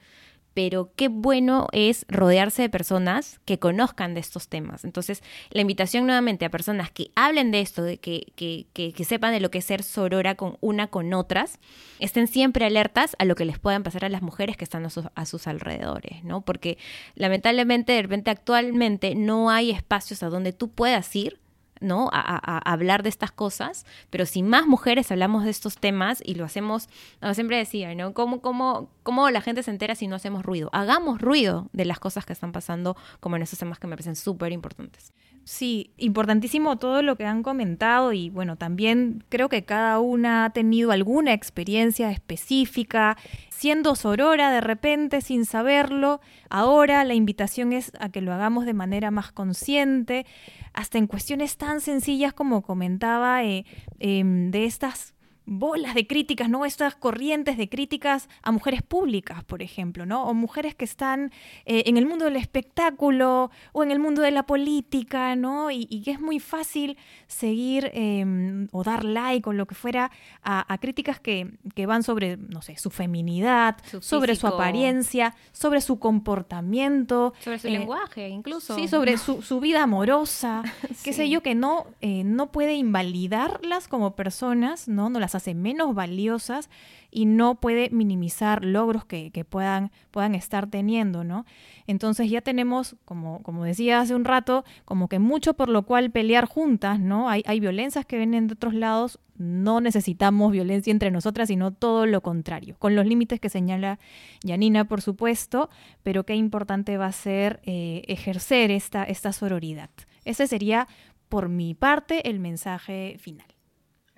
pero 0.54 0.92
qué 0.96 1.08
bueno 1.08 1.68
es 1.72 2.04
rodearse 2.08 2.62
de 2.62 2.68
personas 2.68 3.40
que 3.44 3.58
conozcan 3.58 4.14
de 4.14 4.20
estos 4.20 4.48
temas. 4.48 4.84
Entonces, 4.84 5.22
la 5.50 5.60
invitación 5.60 6.06
nuevamente 6.06 6.44
a 6.44 6.50
personas 6.50 6.90
que 6.90 7.10
hablen 7.14 7.50
de 7.50 7.60
esto, 7.60 7.82
de 7.82 7.98
que, 7.98 8.32
que, 8.34 8.66
que, 8.72 9.04
sepan 9.04 9.32
de 9.32 9.40
lo 9.40 9.50
que 9.50 9.58
es 9.58 9.64
ser 9.64 9.82
sorora 9.82 10.34
con 10.34 10.56
una 10.60 10.88
con 10.88 11.14
otras, 11.14 11.58
estén 11.98 12.26
siempre 12.26 12.64
alertas 12.64 13.16
a 13.18 13.24
lo 13.24 13.34
que 13.34 13.44
les 13.44 13.58
puedan 13.58 13.82
pasar 13.82 14.04
a 14.04 14.08
las 14.08 14.22
mujeres 14.22 14.56
que 14.56 14.64
están 14.64 14.84
a 14.84 14.90
sus, 14.90 15.06
a 15.14 15.26
sus 15.26 15.46
alrededores, 15.46 16.24
¿no? 16.24 16.42
Porque 16.42 16.78
lamentablemente, 17.14 17.92
de 17.92 18.02
repente, 18.02 18.30
actualmente 18.30 19.14
no 19.14 19.50
hay 19.50 19.70
espacios 19.70 20.22
a 20.22 20.28
donde 20.28 20.52
tú 20.52 20.70
puedas 20.70 21.14
ir 21.14 21.38
¿no? 21.80 22.08
A, 22.12 22.58
hablar 22.70 23.02
de 23.02 23.08
estas 23.08 23.32
cosas, 23.32 23.86
pero 24.10 24.26
si 24.26 24.42
más 24.42 24.66
mujeres 24.66 25.10
hablamos 25.10 25.44
de 25.44 25.50
estos 25.50 25.78
temas 25.78 26.22
y 26.24 26.34
lo 26.34 26.44
hacemos, 26.44 26.88
siempre 27.32 27.56
decía, 27.56 27.94
¿no? 27.94 28.14
¿Cómo, 28.14 28.40
cómo, 28.40 28.90
¿Cómo 29.02 29.30
la 29.30 29.40
gente 29.40 29.62
se 29.62 29.70
entera 29.70 29.94
si 29.94 30.06
no 30.06 30.16
hacemos 30.16 30.44
ruido? 30.44 30.70
Hagamos 30.72 31.20
ruido 31.20 31.68
de 31.72 31.84
las 31.84 31.98
cosas 31.98 32.26
que 32.26 32.32
están 32.32 32.52
pasando, 32.52 32.96
como 33.20 33.36
en 33.36 33.42
esos 33.42 33.58
temas 33.58 33.78
que 33.78 33.86
me 33.86 33.96
parecen 33.96 34.16
súper 34.16 34.52
importantes. 34.52 35.12
Sí, 35.44 35.90
importantísimo 35.96 36.78
todo 36.78 37.02
lo 37.02 37.16
que 37.16 37.24
han 37.24 37.42
comentado 37.42 38.12
y 38.12 38.30
bueno, 38.30 38.56
también 38.56 39.24
creo 39.28 39.48
que 39.48 39.64
cada 39.64 39.98
una 39.98 40.44
ha 40.44 40.50
tenido 40.50 40.92
alguna 40.92 41.32
experiencia 41.32 42.10
específica, 42.10 43.16
siendo 43.48 43.94
sorora 43.96 44.52
de 44.52 44.60
repente 44.60 45.20
sin 45.22 45.46
saberlo. 45.46 46.20
Ahora 46.50 47.02
la 47.04 47.14
invitación 47.14 47.72
es 47.72 47.90
a 47.98 48.10
que 48.10 48.20
lo 48.20 48.32
hagamos 48.32 48.66
de 48.66 48.74
manera 48.74 49.10
más 49.10 49.32
consciente, 49.32 50.26
hasta 50.72 50.98
en 50.98 51.06
cuestiones 51.06 51.56
tan 51.56 51.80
sencillas 51.80 52.32
como 52.32 52.62
comentaba 52.62 53.42
eh, 53.42 53.64
em, 53.98 54.50
de 54.50 54.66
estas 54.66 55.14
bolas 55.50 55.96
de 55.96 56.06
críticas, 56.06 56.48
¿no? 56.48 56.64
Estas 56.64 56.94
corrientes 56.94 57.56
de 57.56 57.68
críticas 57.68 58.28
a 58.40 58.52
mujeres 58.52 58.82
públicas, 58.82 59.42
por 59.42 59.62
ejemplo, 59.62 60.06
¿no? 60.06 60.22
O 60.22 60.32
mujeres 60.32 60.76
que 60.76 60.84
están 60.84 61.32
eh, 61.66 61.82
en 61.86 61.96
el 61.96 62.06
mundo 62.06 62.26
del 62.26 62.36
espectáculo 62.36 63.50
o 63.72 63.82
en 63.82 63.90
el 63.90 63.98
mundo 63.98 64.22
de 64.22 64.30
la 64.30 64.44
política, 64.44 65.34
¿no? 65.34 65.72
Y, 65.72 66.02
que 66.04 66.12
es 66.12 66.20
muy 66.20 66.38
fácil 66.38 66.96
seguir 67.26 67.90
em, 67.94 68.68
o 68.70 68.84
dar 68.84 69.04
like 69.04 69.48
o 69.48 69.52
lo 69.52 69.66
que 69.66 69.74
fuera 69.74 70.12
a, 70.42 70.78
críticas 70.78 71.18
que, 71.18 71.50
van 71.84 72.04
sobre, 72.04 72.36
no 72.36 72.62
sé, 72.62 72.76
su 72.76 72.90
feminidad, 72.90 73.76
sobre 74.00 74.36
su 74.36 74.46
apariencia, 74.46 75.34
sobre 75.50 75.80
su 75.80 75.98
comportamiento. 75.98 77.34
Sobre 77.40 77.58
su 77.58 77.68
lenguaje, 77.68 78.28
incluso. 78.28 78.76
Sí, 78.76 78.86
sobre 78.86 79.18
su, 79.18 79.60
vida 79.60 79.82
amorosa, 79.82 80.62
qué 81.04 81.12
sé 81.12 81.28
yo, 81.28 81.42
que 81.42 81.56
no, 81.56 81.86
eh, 82.00 82.22
no 82.22 82.52
puede 82.52 82.74
invalidarlas 82.74 83.88
como 83.88 84.14
personas, 84.14 84.86
¿no? 84.86 85.10
No 85.10 85.18
las 85.18 85.34
hace 85.40 85.54
menos 85.54 85.94
valiosas 85.94 86.70
y 87.10 87.26
no 87.26 87.56
puede 87.56 87.90
minimizar 87.90 88.64
logros 88.64 89.04
que, 89.04 89.30
puedan, 89.48 89.90
puedan 90.10 90.34
estar 90.34 90.68
teniendo, 90.68 91.24
¿no? 91.24 91.44
Entonces 91.86 92.30
ya 92.30 92.40
tenemos, 92.40 92.96
como, 93.04 93.42
como 93.42 93.64
decía 93.64 94.00
hace 94.00 94.14
un 94.14 94.24
rato, 94.24 94.64
como 94.84 95.08
que 95.08 95.18
mucho 95.18 95.54
por 95.54 95.68
lo 95.68 95.82
cual 95.82 96.10
pelear 96.10 96.46
juntas, 96.46 97.00
¿no? 97.00 97.28
Hay, 97.28 97.42
hay 97.46 97.58
violencias 97.60 98.06
que 98.06 98.16
vienen 98.16 98.46
de 98.46 98.54
otros 98.54 98.74
lados, 98.74 99.18
no 99.36 99.80
necesitamos 99.80 100.52
violencia 100.52 100.90
entre 100.90 101.10
nosotras, 101.10 101.48
sino 101.48 101.72
todo 101.72 102.06
lo 102.06 102.20
contrario, 102.20 102.76
con 102.78 102.94
los 102.94 103.06
límites 103.06 103.40
que 103.40 103.48
señala 103.48 103.98
Yanina, 104.44 104.86
por 104.86 105.00
supuesto, 105.00 105.70
pero 106.02 106.24
qué 106.24 106.36
importante 106.36 106.96
va 106.98 107.06
a 107.06 107.12
ser 107.12 107.60
eh, 107.64 108.02
ejercer 108.06 108.70
esta, 108.70 109.02
esta 109.04 109.32
sororidad. 109.32 109.90
Ese 110.24 110.46
sería, 110.46 110.86
por 111.28 111.48
mi 111.48 111.74
parte, 111.74 112.28
el 112.28 112.38
mensaje 112.38 113.16
final. 113.18 113.46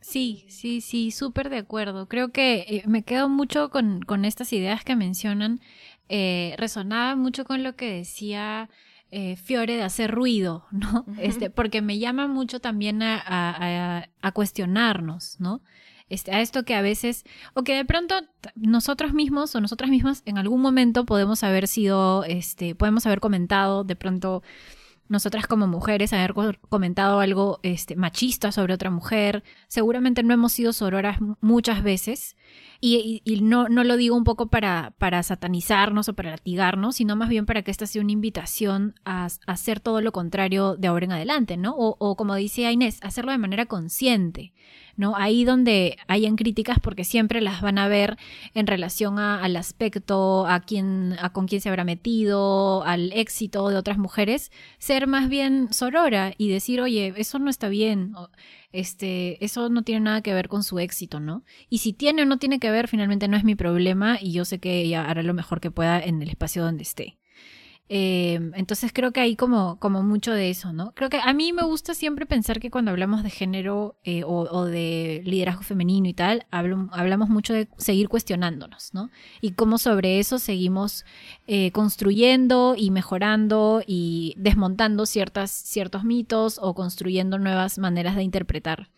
Sí, 0.03 0.45
sí, 0.49 0.81
sí, 0.81 1.11
súper 1.13 1.49
de 1.49 1.59
acuerdo. 1.59 2.09
Creo 2.09 2.33
que 2.33 2.65
eh, 2.69 2.83
me 2.87 3.05
quedo 3.05 3.29
mucho 3.29 3.71
con, 3.71 4.03
con, 4.03 4.25
estas 4.25 4.53
ideas 4.53 4.85
que 4.85 4.97
mencionan. 4.97 5.61
Eh, 6.09 6.55
resonaba 6.59 7.17
mucho 7.17 7.45
con 7.45 7.63
lo 7.63 7.77
que 7.77 7.91
decía 7.91 8.69
eh, 9.13 9.37
Fiore 9.37 9.77
de 9.77 9.85
hacer 9.85 10.11
ruido, 10.11 10.67
¿no? 10.73 11.07
Este, 11.19 11.51
porque 11.51 11.83
me 11.83 11.99
llama 11.99 12.27
mucho 12.27 12.61
también 12.61 13.03
a, 13.03 13.23
a, 13.27 14.09
a, 14.21 14.33
cuestionarnos, 14.33 15.37
¿no? 15.39 15.63
Este, 16.09 16.33
a 16.33 16.41
esto 16.41 16.65
que 16.65 16.75
a 16.75 16.83
veces, 16.83 17.25
o 17.55 17.63
que 17.63 17.75
de 17.75 17.85
pronto 17.85 18.15
nosotros 18.55 19.15
mismos 19.15 19.55
o 19.55 19.61
nosotras 19.61 19.89
mismas 19.89 20.23
en 20.27 20.37
algún 20.37 20.61
momento 20.61 21.07
podemos 21.07 21.45
haber 21.45 21.69
sido, 21.69 22.25
este, 22.25 22.75
podemos 22.75 23.07
haber 23.07 23.21
comentado 23.21 23.85
de 23.85 23.97
pronto 23.97 24.43
nosotras 25.09 25.47
como 25.47 25.67
mujeres 25.67 26.13
haber 26.13 26.35
comentado 26.69 27.21
algo 27.21 27.61
este, 27.63 27.97
machista 27.97 28.53
sobre 28.53 28.75
otra 28.75 28.91
mujer. 28.91 29.43
Seguramente 29.69 30.23
no 30.23 30.33
hemos 30.33 30.53
sido 30.53 30.73
sororas 30.73 31.19
muchas 31.41 31.83
veces, 31.83 32.37
Y, 32.81 33.23
no, 33.43 33.69
no 33.69 33.85
lo 33.85 33.97
digo 33.97 34.17
un 34.17 34.25
poco 34.25 34.47
para, 34.47 34.95
para 34.99 35.23
satanizarnos 35.23 36.09
o 36.09 36.15
para 36.15 36.31
latigarnos, 36.31 36.97
sino 36.97 37.15
más 37.15 37.29
bien 37.29 37.47
para 37.47 37.63
que 37.63 37.71
esta 37.71 37.87
sea 37.87 38.03
una 38.03 38.13
invitación 38.13 38.95
a, 39.05 39.29
hacer 39.47 39.81
todo 39.81 40.01
lo 40.01 40.13
contrario 40.13 40.77
de 40.77 40.89
ahora 40.89 41.05
en 41.05 41.13
adelante, 41.13 41.57
¿no? 41.57 41.77
O, 41.77 41.97
o 41.99 42.17
como 42.17 42.35
decía 42.35 42.73
Inés, 42.73 42.99
hacerlo 43.03 43.33
de 43.33 43.39
manera 43.39 43.67
consciente. 43.67 44.53
¿No? 45.03 45.17
Ahí 45.17 45.45
donde 45.45 45.99
hayan 46.07 46.37
críticas 46.37 46.79
porque 46.81 47.03
siempre 47.03 47.41
las 47.41 47.61
van 47.61 47.77
a 47.77 47.89
ver 47.89 48.17
en 48.55 48.69
relación 48.69 49.19
al 49.19 49.57
aspecto, 49.57 50.47
a 50.47 50.61
quién, 50.61 51.17
a 51.21 51.33
con 51.33 51.49
quién 51.49 51.61
se 51.61 51.69
habrá 51.69 51.83
metido, 51.83 52.85
al 52.85 53.13
éxito 53.13 53.69
de 53.69 53.77
otras 53.77 53.99
mujeres, 53.99 54.53
ser 54.79 55.09
más 55.09 55.29
bien 55.29 55.73
sorora 55.73 56.35
y 56.39 56.49
decir, 56.49 56.81
oye, 56.81 57.13
eso 57.17 57.41
no 57.41 57.51
está 57.51 57.69
bien, 57.69 58.15
este, 58.71 59.45
eso 59.45 59.69
no 59.71 59.83
tiene 59.83 60.03
nada 60.03 60.23
que 60.23 60.35
ver 60.35 60.47
con 60.47 60.63
su 60.63 60.79
éxito, 60.79 61.19
¿no? 61.19 61.45
Y 61.69 61.79
si 61.79 61.93
tiene 61.93 62.23
o 62.23 62.27
no 62.27 62.39
tiene 62.39 62.61
que 62.61 62.71
ver, 62.71 62.87
finalmente 62.87 63.27
no 63.27 63.37
es 63.37 63.43
mi 63.43 63.57
problema 63.57 64.19
y 64.21 64.33
yo 64.33 64.45
sé 64.45 64.61
que 64.61 64.83
ella 64.83 65.05
hará 65.05 65.25
lo 65.25 65.35
mejor 65.35 65.61
que 65.61 65.73
pueda 65.73 66.01
en 66.01 66.23
el 66.23 66.29
espacio 66.29 66.63
donde 66.63 66.85
esté. 66.85 67.19
Em, 67.95 68.53
entonces 68.55 68.91
creo 68.91 69.13
que 69.13 69.21
hay 69.21 69.37
como, 69.37 69.77
mucho 70.03 70.33
de 70.33 70.49
eso, 70.49 70.73
¿no? 70.73 70.93
Creo 70.95 71.11
que 71.11 71.21
a 71.23 71.35
mí 71.35 71.53
me 71.53 71.63
gusta 71.63 71.93
siempre 71.93 72.25
pensar 72.25 72.59
que 72.59 72.71
cuando 72.71 72.91
hablamos 72.91 73.23
de 73.23 73.29
género 73.29 73.97
eh, 74.03 74.25
o, 74.25 74.65
de 74.65 75.21
liderazgo 75.27 75.61
femenino 75.61 76.09
y 76.09 76.15
tal, 76.15 76.47
hablamos 76.51 77.29
mucho 77.29 77.53
de 77.53 77.69
seguir 77.77 78.09
cuestionándonos, 78.09 78.95
¿no? 78.95 79.11
Y 79.43 79.51
cómo 79.51 79.77
sobre 79.77 80.21
eso 80.21 80.39
seguimos 80.39 81.05
eh, 81.47 81.71
construyendo 81.73 82.77
y 82.79 82.91
mejorando 82.91 83.83
y 83.87 84.37
desmontando 84.39 85.05
ciertos 85.05 86.03
mitos 86.03 86.59
o 86.63 86.73
construyendo 86.73 87.39
nuevas 87.39 87.77
maneras 87.77 88.17
de 88.17 88.23
interpretar 88.23 88.89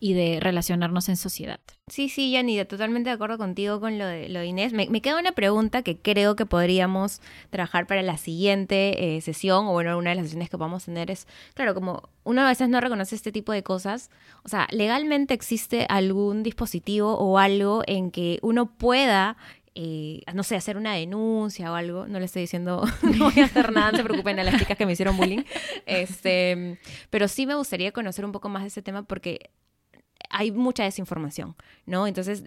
y 0.00 0.14
de 0.14 0.40
relacionarnos 0.40 1.10
en 1.10 1.16
sociedad. 1.16 1.60
Sí, 1.86 2.08
sí, 2.08 2.30
Yanida, 2.30 2.64
totalmente 2.64 3.10
de 3.10 3.14
acuerdo 3.14 3.36
contigo 3.36 3.80
con 3.80 3.98
lo 3.98 4.06
de, 4.06 4.30
lo 4.30 4.42
Inés. 4.42 4.72
Me, 4.72 4.88
queda 5.02 5.18
una 5.18 5.32
pregunta 5.32 5.82
que 5.82 5.98
creo 5.98 6.36
que 6.36 6.46
podríamos 6.46 7.20
trabajar 7.50 7.86
para 7.86 8.02
la 8.02 8.16
siguiente 8.16 9.16
eh, 9.16 9.20
sesión, 9.20 9.66
o 9.66 9.72
bueno, 9.72 9.98
una 9.98 10.10
de 10.10 10.16
las 10.16 10.24
sesiones 10.24 10.48
que 10.48 10.56
vamos 10.56 10.84
a 10.84 10.86
tener 10.86 11.10
es, 11.10 11.26
claro, 11.54 11.74
como 11.74 12.08
uno 12.24 12.40
a 12.42 12.48
veces 12.48 12.70
no 12.70 12.80
reconoce 12.80 13.14
este 13.14 13.30
tipo 13.30 13.52
de 13.52 13.62
cosas, 13.62 14.10
o 14.42 14.48
sea, 14.48 14.66
legalmente 14.70 15.34
existe 15.34 15.84
algún 15.90 16.42
dispositivo 16.42 17.18
o 17.18 17.36
algo 17.38 17.82
en 17.86 18.10
que 18.10 18.38
uno 18.42 18.66
pueda 18.66 19.36
eh, 19.76 20.22
no 20.34 20.42
sé, 20.42 20.56
hacer 20.56 20.76
una 20.76 20.94
denuncia 20.94 21.70
o 21.70 21.74
algo. 21.74 22.06
No 22.06 22.18
le 22.18 22.24
estoy 22.24 22.42
diciendo, 22.42 22.84
no 23.02 23.30
voy 23.30 23.40
a 23.40 23.44
hacer 23.44 23.72
nada, 23.72 23.92
no 23.92 23.98
se 23.98 24.04
preocupen 24.04 24.38
a 24.40 24.44
las 24.44 24.58
chicas 24.58 24.76
que 24.76 24.84
me 24.84 24.92
hicieron 24.92 25.16
bullying. 25.16 25.42
Este, 25.86 26.78
pero 27.10 27.28
sí 27.28 27.46
me 27.46 27.54
gustaría 27.54 27.92
conocer 27.92 28.24
un 28.24 28.32
poco 28.32 28.48
más 28.48 28.62
de 28.62 28.68
ese 28.68 28.82
tema 28.82 29.04
porque 29.04 29.50
hay 30.30 30.52
mucha 30.52 30.84
desinformación, 30.84 31.56
¿no? 31.86 32.06
Entonces, 32.06 32.44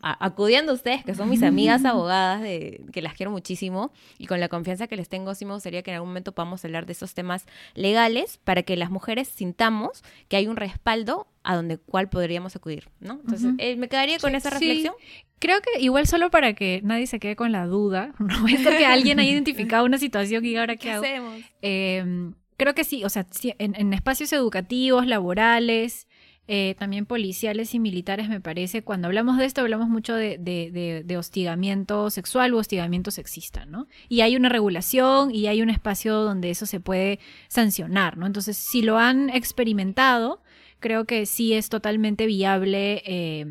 acudiendo 0.00 0.72
a 0.72 0.74
ustedes, 0.74 1.02
que 1.04 1.14
son 1.14 1.30
mis 1.30 1.42
amigas 1.42 1.84
abogadas, 1.84 2.42
de, 2.42 2.84
que 2.92 3.02
las 3.02 3.14
quiero 3.14 3.32
muchísimo, 3.32 3.90
y 4.18 4.26
con 4.26 4.38
la 4.38 4.48
confianza 4.48 4.86
que 4.86 4.96
les 4.96 5.08
tengo, 5.08 5.34
sí 5.34 5.46
me 5.46 5.54
gustaría 5.54 5.82
que 5.82 5.90
en 5.90 5.96
algún 5.96 6.10
momento 6.10 6.32
podamos 6.32 6.64
hablar 6.64 6.84
de 6.84 6.92
esos 6.92 7.14
temas 7.14 7.46
legales 7.74 8.38
para 8.44 8.62
que 8.62 8.76
las 8.76 8.90
mujeres 8.90 9.28
sintamos 9.28 10.04
que 10.28 10.36
hay 10.36 10.46
un 10.46 10.56
respaldo 10.56 11.26
a 11.42 11.56
donde 11.56 11.78
cual 11.78 12.08
podríamos 12.08 12.54
acudir, 12.54 12.90
¿no? 13.00 13.14
Entonces, 13.14 13.54
eh, 13.58 13.76
me 13.76 13.88
quedaría 13.88 14.18
con 14.18 14.34
esa 14.34 14.50
reflexión. 14.50 14.94
Creo 15.38 15.60
que 15.60 15.80
igual 15.80 16.06
solo 16.06 16.30
para 16.30 16.54
que 16.54 16.80
nadie 16.82 17.06
se 17.06 17.18
quede 17.18 17.34
con 17.34 17.50
la 17.50 17.66
duda, 17.66 18.14
no 18.18 18.46
es 18.46 18.66
que 18.66 18.84
alguien 18.84 19.20
haya 19.20 19.30
identificado 19.30 19.86
una 19.86 19.98
situación 19.98 20.44
y 20.44 20.56
ahora 20.56 20.76
qué, 20.76 20.92
hago. 20.92 21.04
Hacemos? 21.04 21.40
Em, 21.62 22.34
creo 22.58 22.74
que 22.74 22.84
sí, 22.84 23.04
o 23.04 23.08
sea, 23.08 23.26
en 23.58 23.94
espacios 23.94 24.32
educativos, 24.34 25.06
laborales, 25.06 26.06
eh, 26.48 26.76
también 26.78 27.06
policiales 27.06 27.74
y 27.74 27.80
militares, 27.80 28.28
me 28.28 28.40
parece. 28.40 28.82
Cuando 28.82 29.08
hablamos 29.08 29.36
de 29.36 29.46
esto, 29.46 29.62
hablamos 29.62 29.88
mucho 29.88 30.14
de, 30.14 30.38
de, 30.38 31.16
hostigamiento 31.16 32.08
sexual 32.10 32.54
o 32.54 32.58
hostigamiento 32.58 33.10
sexista, 33.10 33.66
¿no? 33.66 33.88
Y 34.08 34.20
hay 34.20 34.36
una 34.36 34.48
regulación 34.48 35.34
y 35.34 35.48
hay 35.48 35.60
un 35.60 35.70
espacio 35.70 36.14
donde 36.14 36.50
eso 36.50 36.64
se 36.66 36.78
puede 36.78 37.18
sancionar, 37.48 38.16
¿no? 38.16 38.26
Entonces, 38.26 38.56
si 38.56 38.82
lo 38.82 38.96
han 38.96 39.28
experimentado, 39.30 40.40
creo 40.78 41.04
que 41.04 41.26
sí 41.26 41.52
es 41.52 41.68
totalmente 41.68 42.26
viable. 42.26 43.02
Eh, 43.06 43.46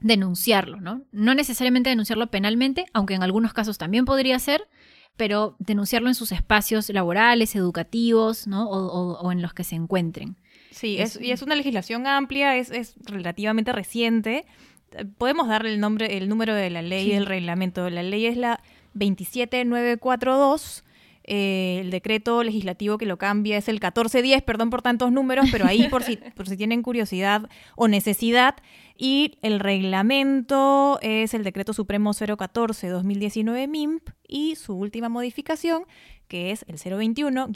denunciarlo, 0.00 0.82
¿no? 0.82 1.02
No 1.12 1.34
necesariamente 1.34 1.88
denunciarlo 1.88 2.26
penalmente, 2.26 2.84
aunque 2.92 3.14
en 3.14 3.22
algunos 3.22 3.54
casos 3.54 3.78
también 3.78 4.04
podría 4.04 4.38
ser, 4.38 4.68
pero 5.16 5.56
denunciarlo 5.58 6.08
en 6.08 6.14
sus 6.14 6.30
espacios 6.30 6.90
laborales, 6.90 7.56
educativos, 7.56 8.46
¿no? 8.46 8.68
o 8.68 9.32
en 9.32 9.40
los 9.40 9.54
que 9.54 9.64
se 9.64 9.76
encuentren. 9.76 10.36
Sí, 10.74 10.96
es, 10.98 11.20
y 11.20 11.30
es 11.30 11.40
una 11.42 11.54
legislación 11.54 12.04
amplia, 12.08 12.56
es, 12.56 12.70
es 12.70 12.96
relativamente 13.04 13.70
reciente. 13.70 14.44
Podemos 15.18 15.46
darle 15.46 15.72
el 15.72 15.78
nombre, 15.78 16.16
el 16.16 16.28
número 16.28 16.52
de 16.52 16.68
la 16.68 16.82
ley, 16.82 17.12
el 17.12 17.26
reglamento. 17.26 17.88
La 17.90 18.02
ley 18.02 18.26
es 18.26 18.36
la 18.36 18.60
27942. 18.94 20.84
Eh, 21.26 21.78
el 21.80 21.90
decreto 21.92 22.42
legislativo 22.42 22.98
que 22.98 23.06
lo 23.06 23.18
cambia 23.18 23.56
es 23.56 23.68
el 23.68 23.76
1410, 23.76 24.42
perdón 24.42 24.70
por 24.70 24.82
tantos 24.82 25.12
números, 25.12 25.48
pero 25.52 25.64
ahí 25.64 25.88
por 25.88 26.02
si, 26.02 26.16
por 26.34 26.48
si 26.48 26.56
tienen 26.56 26.82
curiosidad 26.82 27.48
o 27.76 27.86
necesidad. 27.86 28.56
Y 28.98 29.38
el 29.42 29.60
reglamento 29.60 30.98
es 31.02 31.34
el 31.34 31.44
decreto 31.44 31.72
supremo 31.72 32.10
014-2019 32.10 33.68
MIMP 33.68 34.08
y 34.26 34.56
su 34.56 34.74
última 34.74 35.08
modificación, 35.08 35.84
que 36.26 36.50
es 36.50 36.64
el 36.66 36.78
021 36.78 37.46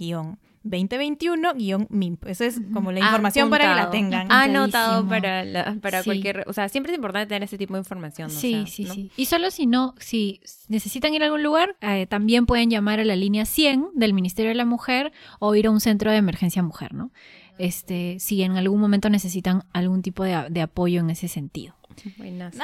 2021-MIMP. 0.71 2.27
Esa 2.27 2.47
es 2.47 2.61
como 2.73 2.93
la 2.93 3.01
información 3.01 3.51
para 3.51 3.69
que 3.69 3.75
la 3.75 3.91
tengan. 3.91 4.31
Anotado 4.31 5.07
para, 5.07 5.77
para 5.81 6.03
cualquier... 6.03 6.45
O 6.47 6.53
sea, 6.53 6.69
siempre 6.69 6.93
es 6.93 6.97
importante 6.97 7.29
tener 7.29 7.43
ese 7.45 7.59
tipo 7.59 7.75
de 7.75 7.81
información. 7.81 8.31
Sí, 8.31 8.65
sí, 8.67 8.87
sí. 8.87 9.11
Y 9.17 9.27
solo 9.27 9.51
si 9.51 9.67
no, 9.67 9.95
si 9.99 10.41
necesitan 10.69 11.15
ir 11.15 11.23
a 11.23 11.27
algún 11.27 11.43
lugar, 11.43 11.77
eh, 11.81 12.07
también 12.07 12.47
pueden 12.47 12.71
llamar 12.71 13.01
a 13.01 13.05
la 13.05 13.17
línea 13.17 13.45
100 13.45 13.91
del 13.95 14.15
Ministerio 14.15 14.51
de 14.51 14.55
la 14.55 14.65
Mujer 14.65 15.13
o 15.39 15.55
ir 15.55 15.67
a 15.67 15.71
un 15.71 15.81
centro 15.81 16.11
de 16.11 16.17
emergencia 16.17 16.63
mujer, 16.63 16.95
¿no? 16.95 17.11
Este, 17.59 18.19
si 18.21 18.43
en 18.43 18.57
algún 18.57 18.81
momento 18.81 19.11
necesitan 19.11 19.65
algún 19.73 20.03
tipo 20.03 20.25
de, 20.25 20.61
apoyo 20.61 21.01
en 21.01 21.11
ese 21.11 21.29
sentido. 21.29 21.75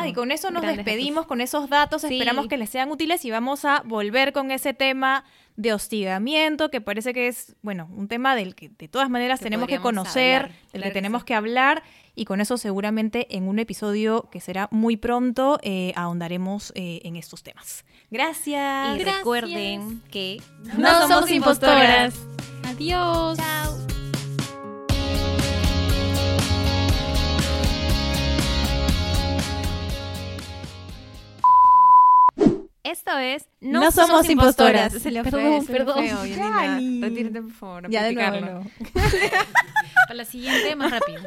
Y 0.06 0.12
con 0.12 0.30
eso 0.30 0.50
nos 0.50 0.62
despedimos, 0.62 1.26
con 1.26 1.40
esos 1.40 1.68
datos, 1.68 2.04
esperamos 2.04 2.48
que 2.48 2.56
les 2.56 2.70
sean 2.70 2.90
útiles 2.90 3.24
y 3.24 3.30
vamos 3.30 3.64
a 3.64 3.82
volver 3.84 4.32
con 4.32 4.50
ese 4.50 4.74
tema 4.74 5.24
de 5.56 5.72
hostigamiento, 5.72 6.70
que 6.70 6.80
parece 6.80 7.14
que 7.14 7.28
es, 7.28 7.54
bueno, 7.62 7.88
un 7.96 8.08
tema 8.08 8.34
del 8.34 8.54
que 8.54 8.70
de 8.70 8.88
todas 8.88 9.08
maneras 9.08 9.40
tenemos 9.40 9.68
que 9.68 9.78
conocer, 9.78 10.52
del 10.72 10.82
que 10.82 10.90
tenemos 10.90 11.24
que 11.24 11.34
hablar, 11.34 11.82
y 12.16 12.24
con 12.24 12.40
eso 12.40 12.58
seguramente 12.58 13.36
en 13.36 13.48
un 13.48 13.58
episodio 13.58 14.28
que 14.30 14.40
será 14.40 14.68
muy 14.70 14.96
pronto 14.96 15.58
eh, 15.62 15.92
ahondaremos 15.96 16.72
eh, 16.74 17.00
en 17.04 17.16
estos 17.16 17.42
temas. 17.42 17.84
Gracias. 18.10 18.98
Y 18.98 19.04
recuerden 19.04 20.02
que 20.10 20.40
no, 20.76 21.08
somos 21.08 21.30
impostoras. 21.30 22.14
Adiós. 22.64 23.36
Chao. 23.38 23.63
Esto 32.94 33.18
es 33.18 33.48
No, 33.60 33.90
somos, 33.90 34.30
impostoras. 34.30 34.92
Se 34.92 35.10
le 35.10 35.24
perdón, 35.24 35.66
perdón. 35.66 36.04
Retírate, 37.02 37.42
por 37.42 37.52
favor. 37.52 37.90
Ya 37.90 38.04
de 38.04 38.12
nuevo. 38.14 38.64
Para 38.94 40.14
la 40.14 40.24
siguiente, 40.24 40.76
más 40.76 40.92
rápido. 40.92 41.22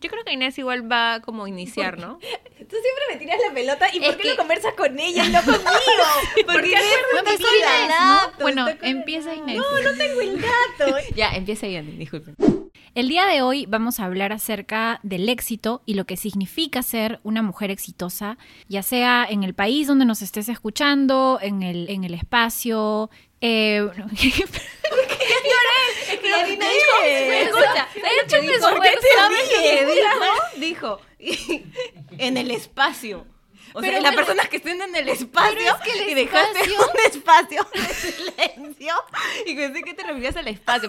Yo 0.00 0.10
creo 0.10 0.24
que 0.24 0.32
Inés 0.34 0.56
igual 0.58 0.90
va 0.90 1.20
como 1.20 1.48
iniciar, 1.48 1.98
¿no? 1.98 2.18
Tú 2.20 2.76
siempre 2.76 3.04
me 3.10 3.16
tiras 3.16 3.38
la 3.48 3.52
pelota 3.52 3.88
y 3.92 3.98
¿por 3.98 4.16
qué 4.16 4.30
no 4.30 4.36
conversas 4.36 4.74
con 4.74 4.96
ella 5.00 5.24
y 5.24 5.30
no 5.30 5.40
conmigo? 5.40 5.64
Porque 6.46 6.74
no 7.16 7.22
me 7.24 7.30
el 7.32 7.88
dato. 7.88 8.32
Bueno, 8.40 8.66
empieza 8.82 9.34
Inés. 9.34 9.56
No, 9.56 9.82
no 9.82 9.96
tengo 9.96 10.20
el 10.20 10.40
dato. 10.40 10.96
ya, 11.16 11.30
empieza 11.34 11.66
Inés, 11.66 11.98
disculpen. 11.98 12.36
El 12.96 13.10
día 13.10 13.26
de 13.26 13.42
hoy 13.42 13.66
vamos 13.66 14.00
a 14.00 14.06
hablar 14.06 14.32
acerca 14.32 15.00
del 15.02 15.28
éxito 15.28 15.82
y 15.84 15.92
lo 15.92 16.06
que 16.06 16.16
significa 16.16 16.82
ser 16.82 17.20
una 17.24 17.42
mujer 17.42 17.70
exitosa, 17.70 18.38
ya 18.68 18.82
sea 18.82 19.26
en 19.28 19.44
el 19.44 19.52
país 19.52 19.86
donde 19.86 20.06
nos 20.06 20.22
estés 20.22 20.48
escuchando, 20.48 21.38
en 21.42 21.62
el, 21.62 21.90
en 21.90 22.04
el 22.04 22.14
espacio. 22.14 23.10
Eh, 23.42 23.86
¿Qué 24.18 24.28
Es 26.08 26.20
que 26.20 26.30
la 26.30 26.46
dijo, 26.46 26.58
escucha, 27.32 27.88
dijo, 30.56 31.00
dijo, 31.18 31.50
en 32.16 32.38
el 32.38 32.50
espacio. 32.50 33.26
O 33.74 33.80
pero 33.80 33.92
sea, 33.92 34.00
las 34.00 34.14
personas 34.14 34.48
que 34.48 34.56
estén 34.56 34.80
en 34.80 34.96
el 34.96 35.10
espacio 35.10 35.76
y 36.08 36.14
dejaste 36.14 36.60
un 36.62 37.12
espacio 37.12 37.68
de 37.74 37.94
silencio 37.94 38.94
y 39.44 39.54
pensé 39.54 39.82
que 39.82 39.92
te 39.92 40.02
referías 40.02 40.36
al 40.36 40.48
espacio. 40.48 40.88